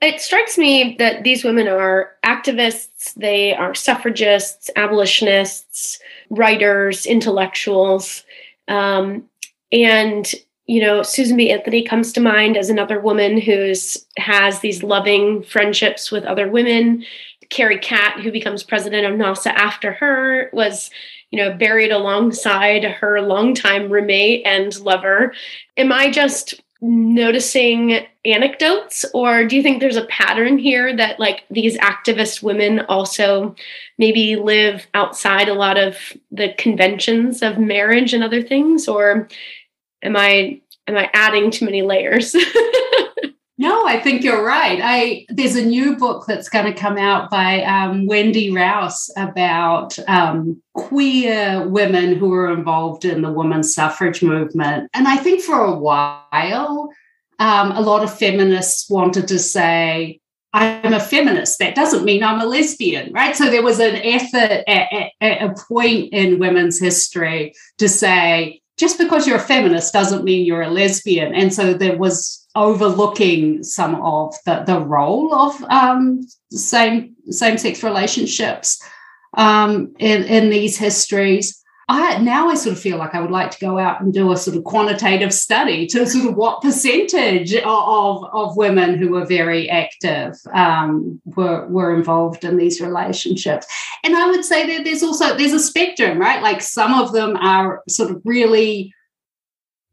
It 0.00 0.20
strikes 0.20 0.58
me 0.58 0.96
that 0.98 1.22
these 1.22 1.44
women 1.44 1.68
are 1.68 2.12
activists, 2.24 3.14
they 3.14 3.54
are 3.54 3.74
suffragists, 3.74 4.68
abolitionists, 4.74 6.00
writers, 6.30 7.06
intellectuals. 7.06 8.24
Um, 8.66 9.28
and 9.70 10.32
you 10.66 10.80
know, 10.80 11.02
Susan 11.02 11.36
B. 11.36 11.50
Anthony 11.50 11.82
comes 11.82 12.12
to 12.12 12.20
mind 12.20 12.56
as 12.56 12.70
another 12.70 13.00
woman 13.00 13.40
who's 13.40 14.06
has 14.16 14.60
these 14.60 14.82
loving 14.82 15.42
friendships 15.42 16.10
with 16.10 16.24
other 16.24 16.48
women. 16.48 17.04
Carrie 17.50 17.78
Catt, 17.78 18.20
who 18.20 18.32
becomes 18.32 18.62
president 18.62 19.04
of 19.04 19.18
NAWSA 19.18 19.52
after 19.54 19.92
her, 19.92 20.48
was, 20.52 20.90
you 21.32 21.38
know, 21.38 21.52
buried 21.52 21.90
alongside 21.90 22.84
her 22.84 23.20
longtime 23.22 23.90
roommate 23.90 24.46
and 24.46 24.78
lover. 24.80 25.34
Am 25.76 25.90
I 25.90 26.10
just 26.10 26.62
noticing 26.82 28.06
anecdotes 28.24 29.04
or 29.14 29.46
do 29.46 29.56
you 29.56 29.62
think 29.62 29.80
there's 29.80 29.96
a 29.96 30.06
pattern 30.06 30.58
here 30.58 30.94
that 30.94 31.18
like 31.20 31.44
these 31.48 31.78
activist 31.78 32.42
women 32.42 32.80
also 32.80 33.54
maybe 33.98 34.34
live 34.34 34.86
outside 34.92 35.48
a 35.48 35.54
lot 35.54 35.78
of 35.78 35.96
the 36.32 36.52
conventions 36.58 37.40
of 37.40 37.56
marriage 37.56 38.12
and 38.12 38.24
other 38.24 38.42
things 38.42 38.88
or 38.88 39.28
am 40.02 40.16
i 40.16 40.60
am 40.88 40.96
i 40.96 41.08
adding 41.12 41.52
too 41.52 41.64
many 41.64 41.82
layers 41.82 42.34
no 43.62 43.86
i 43.86 43.98
think 43.98 44.22
you're 44.22 44.44
right 44.44 44.80
i 44.82 45.24
there's 45.28 45.56
a 45.56 45.64
new 45.64 45.96
book 45.96 46.24
that's 46.26 46.48
going 46.48 46.66
to 46.66 46.80
come 46.84 46.98
out 46.98 47.30
by 47.30 47.62
um, 47.62 48.06
wendy 48.06 48.52
rouse 48.52 49.10
about 49.16 49.98
um, 50.08 50.60
queer 50.74 51.66
women 51.68 52.16
who 52.16 52.28
were 52.28 52.50
involved 52.50 53.04
in 53.04 53.22
the 53.22 53.32
women's 53.32 53.74
suffrage 53.74 54.22
movement. 54.22 54.90
And 54.94 55.06
I 55.06 55.16
think 55.16 55.42
for 55.42 55.60
a 55.60 55.74
while, 55.74 56.90
um, 57.38 57.72
a 57.72 57.80
lot 57.80 58.02
of 58.02 58.16
feminists 58.16 58.88
wanted 58.88 59.28
to 59.28 59.38
say, 59.38 60.20
I'm 60.54 60.92
a 60.92 61.00
feminist. 61.00 61.58
That 61.58 61.74
doesn't 61.74 62.04
mean 62.04 62.22
I'm 62.22 62.40
a 62.40 62.46
lesbian, 62.46 63.12
right? 63.12 63.34
So 63.34 63.48
there 63.48 63.62
was 63.62 63.80
an 63.80 63.96
effort 63.96 64.64
at, 64.68 64.92
at, 64.92 65.12
at 65.20 65.42
a 65.42 65.54
point 65.68 66.12
in 66.12 66.38
women's 66.38 66.78
history 66.78 67.54
to 67.78 67.88
say, 67.88 68.60
just 68.78 68.98
because 68.98 69.26
you're 69.26 69.36
a 69.36 69.40
feminist 69.40 69.92
doesn't 69.92 70.24
mean 70.24 70.44
you're 70.44 70.62
a 70.62 70.70
lesbian. 70.70 71.34
And 71.34 71.54
so 71.54 71.72
there 71.72 71.96
was 71.96 72.41
overlooking 72.54 73.62
some 73.62 73.94
of 74.02 74.34
the, 74.44 74.62
the 74.66 74.80
role 74.80 75.34
of 75.34 75.62
um, 75.64 76.20
same 76.50 77.14
same 77.30 77.56
sex 77.56 77.82
relationships 77.82 78.82
um, 79.36 79.94
in, 79.98 80.24
in 80.24 80.50
these 80.50 80.76
histories. 80.76 81.58
I 81.88 82.18
now 82.18 82.48
I 82.48 82.54
sort 82.54 82.76
of 82.76 82.82
feel 82.82 82.96
like 82.96 83.14
I 83.14 83.20
would 83.20 83.30
like 83.30 83.50
to 83.50 83.58
go 83.58 83.78
out 83.78 84.00
and 84.00 84.14
do 84.14 84.32
a 84.32 84.36
sort 84.36 84.56
of 84.56 84.64
quantitative 84.64 85.34
study 85.34 85.86
to 85.88 86.06
sort 86.06 86.26
of 86.28 86.36
what 86.36 86.62
percentage 86.62 87.54
of, 87.54 88.24
of 88.32 88.56
women 88.56 88.96
who 88.96 89.10
were 89.10 89.26
very 89.26 89.68
active 89.68 90.34
um, 90.54 91.20
were 91.24 91.66
were 91.68 91.94
involved 91.94 92.44
in 92.44 92.56
these 92.56 92.80
relationships. 92.80 93.66
And 94.04 94.16
I 94.16 94.26
would 94.26 94.44
say 94.44 94.66
that 94.66 94.84
there's 94.84 95.02
also 95.02 95.36
there's 95.36 95.52
a 95.52 95.58
spectrum, 95.58 96.18
right? 96.18 96.42
Like 96.42 96.62
some 96.62 96.94
of 96.94 97.12
them 97.12 97.36
are 97.36 97.82
sort 97.88 98.10
of 98.10 98.22
really 98.24 98.94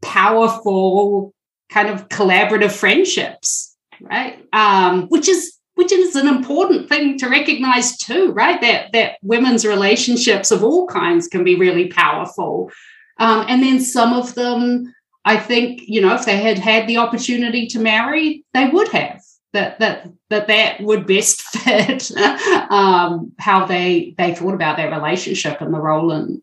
powerful, 0.01 1.33
kind 1.69 1.89
of 1.89 2.09
collaborative 2.09 2.71
friendships, 2.71 3.75
right? 4.01 4.43
Um, 4.53 5.07
which 5.07 5.27
is 5.27 5.55
which 5.75 5.93
is 5.93 6.15
an 6.17 6.27
important 6.27 6.89
thing 6.89 7.17
to 7.17 7.29
recognize 7.29 7.97
too, 7.97 8.31
right? 8.33 8.59
That 8.59 8.91
that 8.91 9.17
women's 9.21 9.65
relationships 9.65 10.51
of 10.51 10.63
all 10.63 10.87
kinds 10.87 11.27
can 11.27 11.43
be 11.43 11.55
really 11.55 11.87
powerful. 11.87 12.71
Um, 13.17 13.45
and 13.47 13.63
then 13.63 13.79
some 13.79 14.13
of 14.13 14.35
them, 14.35 14.93
I 15.25 15.37
think, 15.37 15.81
you 15.85 16.01
know, 16.01 16.15
if 16.15 16.25
they 16.25 16.37
had 16.37 16.57
had 16.57 16.87
the 16.87 16.97
opportunity 16.97 17.67
to 17.67 17.79
marry, 17.79 18.43
they 18.53 18.67
would 18.67 18.89
have. 18.89 19.21
That 19.53 19.79
that 19.79 20.07
that 20.29 20.47
that 20.47 20.81
would 20.81 21.07
best 21.07 21.41
fit 21.57 22.11
um, 22.17 23.31
how 23.39 23.65
they 23.65 24.13
they 24.17 24.35
thought 24.35 24.53
about 24.53 24.77
their 24.77 24.91
relationship 24.91 25.61
and 25.61 25.73
the 25.73 25.79
role 25.79 26.11
in 26.11 26.41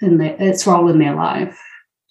in 0.00 0.18
the, 0.18 0.42
its 0.42 0.66
role 0.66 0.88
in 0.88 0.98
their 0.98 1.14
life. 1.14 1.58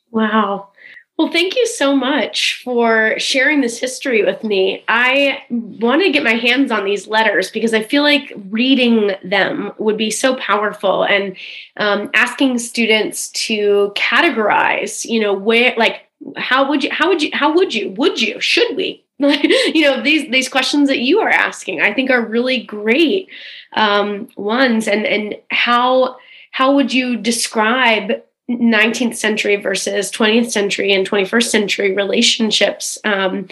Wow. 0.10 0.71
Well, 1.18 1.32
thank 1.32 1.56
you 1.56 1.68
so 1.68 1.96
much 1.96 2.62
for 2.64 3.14
sharing 3.20 3.62
this 3.62 3.80
history 3.80 4.24
with 4.24 4.44
me. 4.44 4.84
I 4.88 5.44
want 5.50 6.02
to 6.02 6.12
get 6.12 6.24
my 6.24 6.34
hands 6.34 6.72
on 6.72 6.84
these 6.84 7.08
letters 7.08 7.52
because 7.52 7.76
I 7.76 7.84
feel 7.84 8.02
like 8.02 8.34
reading 8.50 9.12
them 9.24 9.72
would 9.78 9.98
be 9.98 10.10
so 10.10 10.36
powerful 10.38 11.04
and 11.04 11.36
um, 11.78 12.10
asking 12.16 12.58
students 12.58 13.30
to 13.32 13.94
categorize, 13.96 15.06
you 15.06 15.20
know, 15.20 15.34
where, 15.34 15.76
like, 15.78 16.08
how 16.38 16.68
would 16.70 16.84
you, 16.84 16.90
how 16.92 17.10
would 17.10 17.22
you, 17.22 17.30
how 17.34 17.54
would 17.54 17.74
you, 17.74 17.92
would 17.92 18.20
you, 18.20 18.40
should 18.40 18.76
we? 18.76 19.06
you 19.20 19.82
know, 19.82 20.02
these, 20.02 20.32
these 20.32 20.50
questions 20.50 20.90
that 20.90 21.00
you 21.00 21.20
are 21.20 21.30
asking, 21.30 21.82
I 21.82 21.94
think 21.94 22.10
are 22.10 22.26
really 22.26 22.64
great 22.64 23.30
um, 23.74 24.28
ones. 24.36 24.88
And, 24.88 25.06
and 25.06 25.36
how, 25.52 26.18
how 26.50 26.74
would 26.74 26.92
you 26.92 27.18
describe 27.18 28.24
19th 28.60 29.16
century 29.16 29.56
versus 29.56 30.12
20th 30.12 30.52
century 30.52 30.92
and 30.94 31.10
21st 31.10 31.50
century 31.50 31.94
relationships. 31.94 32.98
Um, 33.04 33.48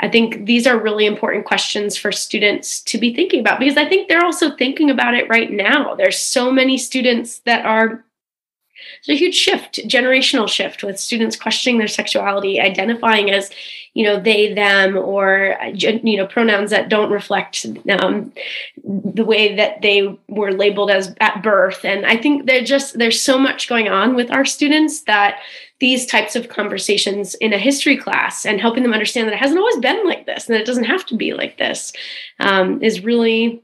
i 0.00 0.08
think 0.08 0.44
these 0.46 0.66
are 0.66 0.76
really 0.76 1.06
important 1.06 1.44
questions 1.44 1.96
for 1.96 2.10
students 2.10 2.82
to 2.82 2.98
be 2.98 3.14
thinking 3.14 3.38
about 3.38 3.60
because 3.60 3.76
i 3.76 3.88
think 3.88 4.08
they're 4.08 4.24
also 4.24 4.56
thinking 4.56 4.90
about 4.90 5.14
it 5.14 5.28
right 5.28 5.52
now. 5.52 5.94
There's 5.94 6.18
so 6.18 6.50
many 6.50 6.78
students 6.78 7.38
that 7.40 7.64
are 7.64 8.04
there's 9.06 9.20
a 9.20 9.24
huge 9.24 9.34
shift 9.34 9.80
generational 9.86 10.48
shift 10.48 10.82
with 10.82 10.98
students 10.98 11.36
questioning 11.36 11.78
their 11.78 11.88
sexuality 11.88 12.60
identifying 12.60 13.30
as 13.30 13.50
you 13.94 14.04
know 14.04 14.20
they 14.20 14.52
them 14.52 14.96
or 14.96 15.56
you 15.72 16.16
know 16.16 16.26
pronouns 16.26 16.70
that 16.70 16.88
don't 16.88 17.10
reflect 17.10 17.64
um, 17.88 18.32
the 18.84 19.24
way 19.24 19.54
that 19.54 19.80
they 19.82 20.18
were 20.28 20.52
labeled 20.52 20.90
as 20.90 21.14
at 21.20 21.42
birth. 21.42 21.84
And 21.84 22.04
i 22.04 22.16
think 22.16 22.46
there's 22.46 22.68
just 22.68 22.98
there's 22.98 23.20
so 23.20 23.38
much 23.38 23.68
going 23.68 23.88
on 23.88 24.14
with 24.14 24.30
our 24.30 24.44
students 24.44 25.02
that 25.02 25.38
these 25.80 26.06
types 26.06 26.36
of 26.36 26.48
conversations 26.48 27.34
in 27.36 27.52
a 27.52 27.58
history 27.58 27.96
class 27.96 28.44
and 28.44 28.60
helping 28.60 28.82
them 28.82 28.92
understand 28.92 29.28
that 29.28 29.34
it 29.34 29.38
hasn't 29.38 29.58
always 29.58 29.78
been 29.78 30.06
like 30.06 30.26
this 30.26 30.46
and 30.46 30.54
that 30.54 30.62
it 30.62 30.66
doesn't 30.66 30.84
have 30.84 31.06
to 31.06 31.16
be 31.16 31.34
like 31.34 31.58
this 31.58 31.92
um, 32.40 32.82
is 32.82 33.04
really 33.04 33.62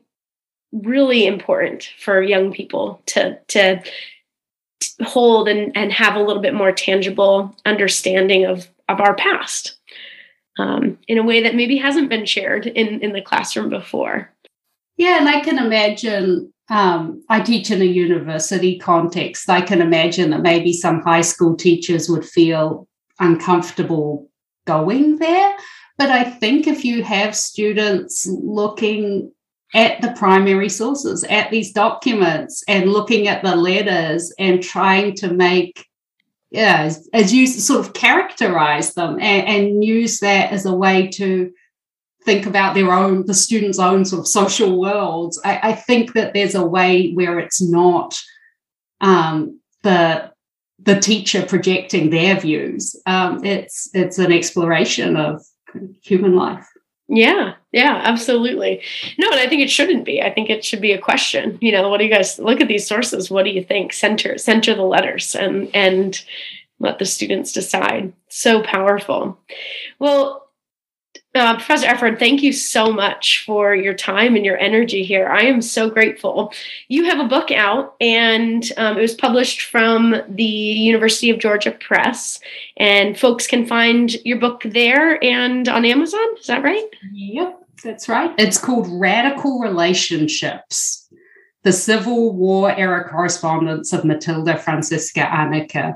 really 0.73 1.27
important 1.27 1.91
for 1.99 2.23
young 2.23 2.53
people 2.53 3.03
to 3.07 3.37
to 3.49 3.83
hold 5.03 5.49
and, 5.49 5.77
and 5.77 5.93
have 5.93 6.15
a 6.15 6.23
little 6.23 6.43
bit 6.43 6.55
more 6.55 6.73
tangible 6.73 7.55
understanding 7.67 8.45
of 8.45 8.69
of 8.89 9.01
our 9.01 9.15
past 9.15 9.80
um, 10.61 10.99
in 11.09 11.19
a 11.19 11.23
way 11.23 11.43
that 11.43 11.55
maybe 11.55 11.77
hasn't 11.77 12.09
been 12.09 12.27
shared 12.27 12.67
in, 12.67 13.01
in 13.01 13.13
the 13.13 13.23
classroom 13.23 13.71
before. 13.71 14.33
Yeah, 14.97 15.19
and 15.19 15.29
I 15.29 15.41
can 15.41 15.59
imagine 15.59 16.53
um, 16.69 17.25
I 17.29 17.41
teach 17.41 17.71
in 17.71 17.83
a 17.83 17.87
university 17.87 18.79
context. 18.79 19.51
I 19.51 19.61
can 19.61 19.81
imagine 19.81 20.31
that 20.31 20.43
maybe 20.43 20.73
some 20.73 21.01
high 21.01 21.23
school 21.23 21.57
teachers 21.57 22.09
would 22.09 22.25
feel 22.25 22.87
uncomfortable 23.19 24.31
going 24.67 25.19
there. 25.19 25.57
But 25.99 26.11
I 26.11 26.25
think 26.25 26.67
if 26.67 26.85
you 26.85 27.03
have 27.03 27.35
students 27.35 28.27
looking 28.27 29.33
at 29.75 30.01
the 30.01 30.13
primary 30.13 30.69
sources, 30.69 31.25
at 31.25 31.51
these 31.51 31.73
documents, 31.73 32.63
and 32.69 32.93
looking 32.93 33.29
at 33.29 33.43
the 33.43 33.57
letters 33.57 34.33
and 34.39 34.63
trying 34.63 35.15
to 35.17 35.33
make 35.33 35.87
yeah, 36.51 36.83
as, 36.83 37.09
as 37.13 37.33
you 37.33 37.47
sort 37.47 37.87
of 37.87 37.93
characterize 37.93 38.95
them 38.95 39.19
and, 39.21 39.47
and, 39.47 39.85
use 39.85 40.19
that 40.19 40.51
as 40.51 40.67
a 40.67 40.75
way 40.75 41.07
to 41.07 41.53
think 42.25 42.45
about 42.45 42.75
their 42.75 42.93
own, 42.93 43.25
the 43.27 43.35
student's 43.35 43.79
own 43.79 44.05
sort 44.05 44.21
of 44.21 44.27
social 44.27 44.81
worlds. 44.81 45.41
I, 45.45 45.61
I 45.63 45.73
think 45.75 46.13
that 46.15 46.35
there's 46.35 46.57
a 46.57 46.67
way 46.67 47.13
where 47.13 47.39
it's 47.39 47.63
not 47.63 48.21
um, 49.01 49.61
the 49.83 50.31
the 50.83 50.99
teacher 50.99 51.45
projecting 51.45 52.11
their 52.11 52.41
views. 52.41 52.97
Um, 53.07 53.45
it's 53.45 53.89
it's 53.95 54.19
an 54.19 54.33
exploration 54.33 55.17
of 55.17 55.43
human 56.03 56.35
life. 56.35 56.67
Yeah, 57.13 57.55
yeah, 57.73 58.01
absolutely. 58.05 58.83
No, 59.19 59.29
and 59.33 59.41
I 59.41 59.49
think 59.49 59.63
it 59.63 59.71
shouldn't 59.71 60.05
be. 60.05 60.23
I 60.23 60.33
think 60.33 60.49
it 60.49 60.65
should 60.65 60.81
be 60.81 60.93
a 60.93 61.01
question. 61.01 61.59
You 61.61 61.73
know, 61.73 61.89
what 61.89 61.99
do 61.99 62.05
you 62.05 62.11
guys 62.11 62.39
look 62.39 62.61
at 62.61 62.69
these 62.69 62.87
sources? 62.87 63.29
What 63.29 63.45
do 63.45 63.51
you 63.51 63.65
think? 63.65 63.93
Center 63.93 64.39
center 64.39 64.77
the 64.77 64.83
letters 64.83 65.35
and 65.35 65.69
and 65.75 66.23
let 66.79 67.01
the 67.01 67.05
students 67.05 67.51
decide. 67.51 68.13
So 68.29 68.63
powerful. 68.63 69.37
Well, 69.99 70.50
Uh, 71.33 71.55
Professor 71.55 71.87
Efford, 71.87 72.19
thank 72.19 72.43
you 72.43 72.53
so 72.53 72.93
much 72.93 73.45
for 73.47 73.73
your 73.73 73.95
time 73.95 74.35
and 74.35 74.45
your 74.45 74.59
energy 74.59 75.05
here. 75.05 75.29
I 75.29 75.43
am 75.43 75.63
so 75.63 75.89
grateful. 75.89 76.53
You 76.89 77.05
have 77.05 77.21
a 77.21 77.29
book 77.29 77.53
out, 77.53 77.95
and 78.01 78.65
um, 78.77 78.99
it 78.99 79.01
was 79.01 79.15
published 79.15 79.63
from 79.63 80.17
the 80.29 80.43
University 80.43 81.31
of 81.31 81.39
Georgia 81.39 81.71
Press, 81.71 82.41
and 82.79 83.17
folks 83.17 83.47
can 83.47 83.65
find 83.65 84.13
your 84.25 84.41
book 84.41 84.63
there 84.65 85.23
and 85.23 85.69
on 85.69 85.85
Amazon. 85.85 86.37
Is 86.37 86.49
that 86.49 86.65
right? 86.65 86.85
Yep, 87.13 87.63
that's 87.85 88.09
right. 88.09 88.35
It's 88.37 88.59
called 88.59 88.89
Radical 88.91 89.61
Relationships 89.61 91.09
The 91.63 91.73
Civil 91.73 92.33
War 92.35 92.73
Era 92.73 93.09
Correspondence 93.09 93.93
of 93.93 94.05
Matilda 94.05 94.59
Franziska 94.59 95.21
Anneke. 95.21 95.95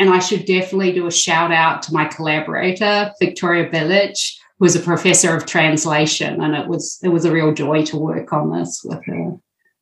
And 0.00 0.10
I 0.10 0.18
should 0.18 0.44
definitely 0.46 0.90
do 0.90 1.06
a 1.06 1.12
shout 1.12 1.52
out 1.52 1.82
to 1.82 1.92
my 1.92 2.06
collaborator, 2.06 3.12
Victoria 3.20 3.70
Bilic 3.70 4.18
was 4.62 4.76
a 4.76 4.80
professor 4.80 5.34
of 5.36 5.44
translation, 5.44 6.40
and 6.40 6.54
it 6.54 6.68
was 6.68 7.00
it 7.02 7.08
was 7.08 7.24
a 7.24 7.32
real 7.32 7.52
joy 7.52 7.84
to 7.84 7.96
work 7.96 8.32
on 8.32 8.56
this 8.56 8.82
with 8.84 9.04
her. 9.06 9.36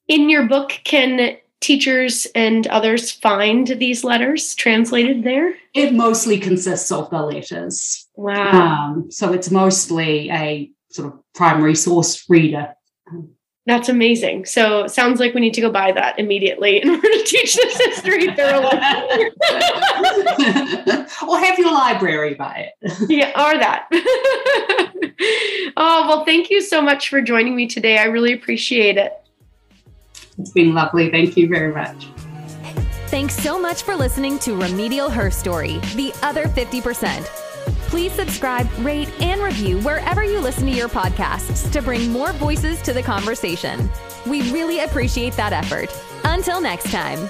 In 0.09 0.31
your 0.31 0.49
book, 0.49 0.81
can 0.85 1.37
teachers 1.61 2.27
and 2.35 2.66
others 2.69 3.11
find 3.11 3.66
these 3.66 4.05
letters 4.05 4.55
translated 4.55 5.23
there? 5.23 5.55
It 5.75 5.93
mostly 5.93 6.38
consists 6.38 6.90
of 6.90 7.11
the 7.11 7.21
letters. 7.21 8.09
Wow. 8.16 8.95
Um, 8.95 9.11
so 9.11 9.35
it's 9.35 9.51
mostly 9.51 10.31
a 10.31 10.71
sort 10.90 11.12
of 11.12 11.21
primary 11.35 11.75
source 11.75 12.25
reader. 12.31 12.75
That's 13.66 13.88
amazing. 13.88 14.46
So 14.46 14.87
sounds 14.87 15.20
like 15.20 15.35
we 15.35 15.40
need 15.40 15.55
to 15.55 15.61
go 15.61 15.70
buy 15.70 15.92
that 15.92 16.18
immediately 16.18 16.83
in 16.83 16.88
order 16.94 17.09
to 17.09 17.25
teach 17.25 17.55
this 17.55 17.77
history 17.79 18.35
thoroughly. 18.35 18.79
or 21.29 21.38
have 21.38 21.59
your 21.59 21.73
library 21.73 22.35
buy 22.35 22.70
it. 22.81 22.92
yeah, 23.09 23.29
or 23.31 23.59
that. 23.59 23.87
oh, 25.77 26.09
well, 26.09 26.25
thank 26.25 26.51
you 26.51 26.62
so 26.62 26.81
much 26.81 27.09
for 27.09 27.20
joining 27.20 27.55
me 27.55 27.66
today. 27.66 27.99
I 27.99 28.05
really 28.05 28.33
appreciate 28.33 28.96
it. 28.96 29.12
It's 30.38 30.51
been 30.51 30.75
lovely. 30.75 31.11
Thank 31.11 31.37
you 31.37 31.49
very 31.49 31.73
much. 31.73 32.09
Thanks 33.09 33.35
so 33.35 33.61
much 33.61 33.83
for 33.83 33.94
listening 33.94 34.38
to 34.40 34.55
Remedial 34.57 35.11
Herstory, 35.11 35.81
the 35.94 36.14
other 36.25 36.46
50%. 36.46 37.50
Please 37.90 38.12
subscribe, 38.12 38.70
rate, 38.79 39.11
and 39.20 39.42
review 39.42 39.81
wherever 39.81 40.22
you 40.22 40.38
listen 40.38 40.64
to 40.66 40.70
your 40.70 40.88
podcasts 40.88 41.68
to 41.72 41.83
bring 41.83 42.12
more 42.12 42.33
voices 42.35 42.81
to 42.83 42.92
the 42.92 43.03
conversation. 43.03 43.90
We 44.29 44.48
really 44.53 44.85
appreciate 44.85 45.33
that 45.33 45.53
effort. 45.53 45.90
Until 46.22 46.61
next 46.61 46.92
time. 46.92 47.29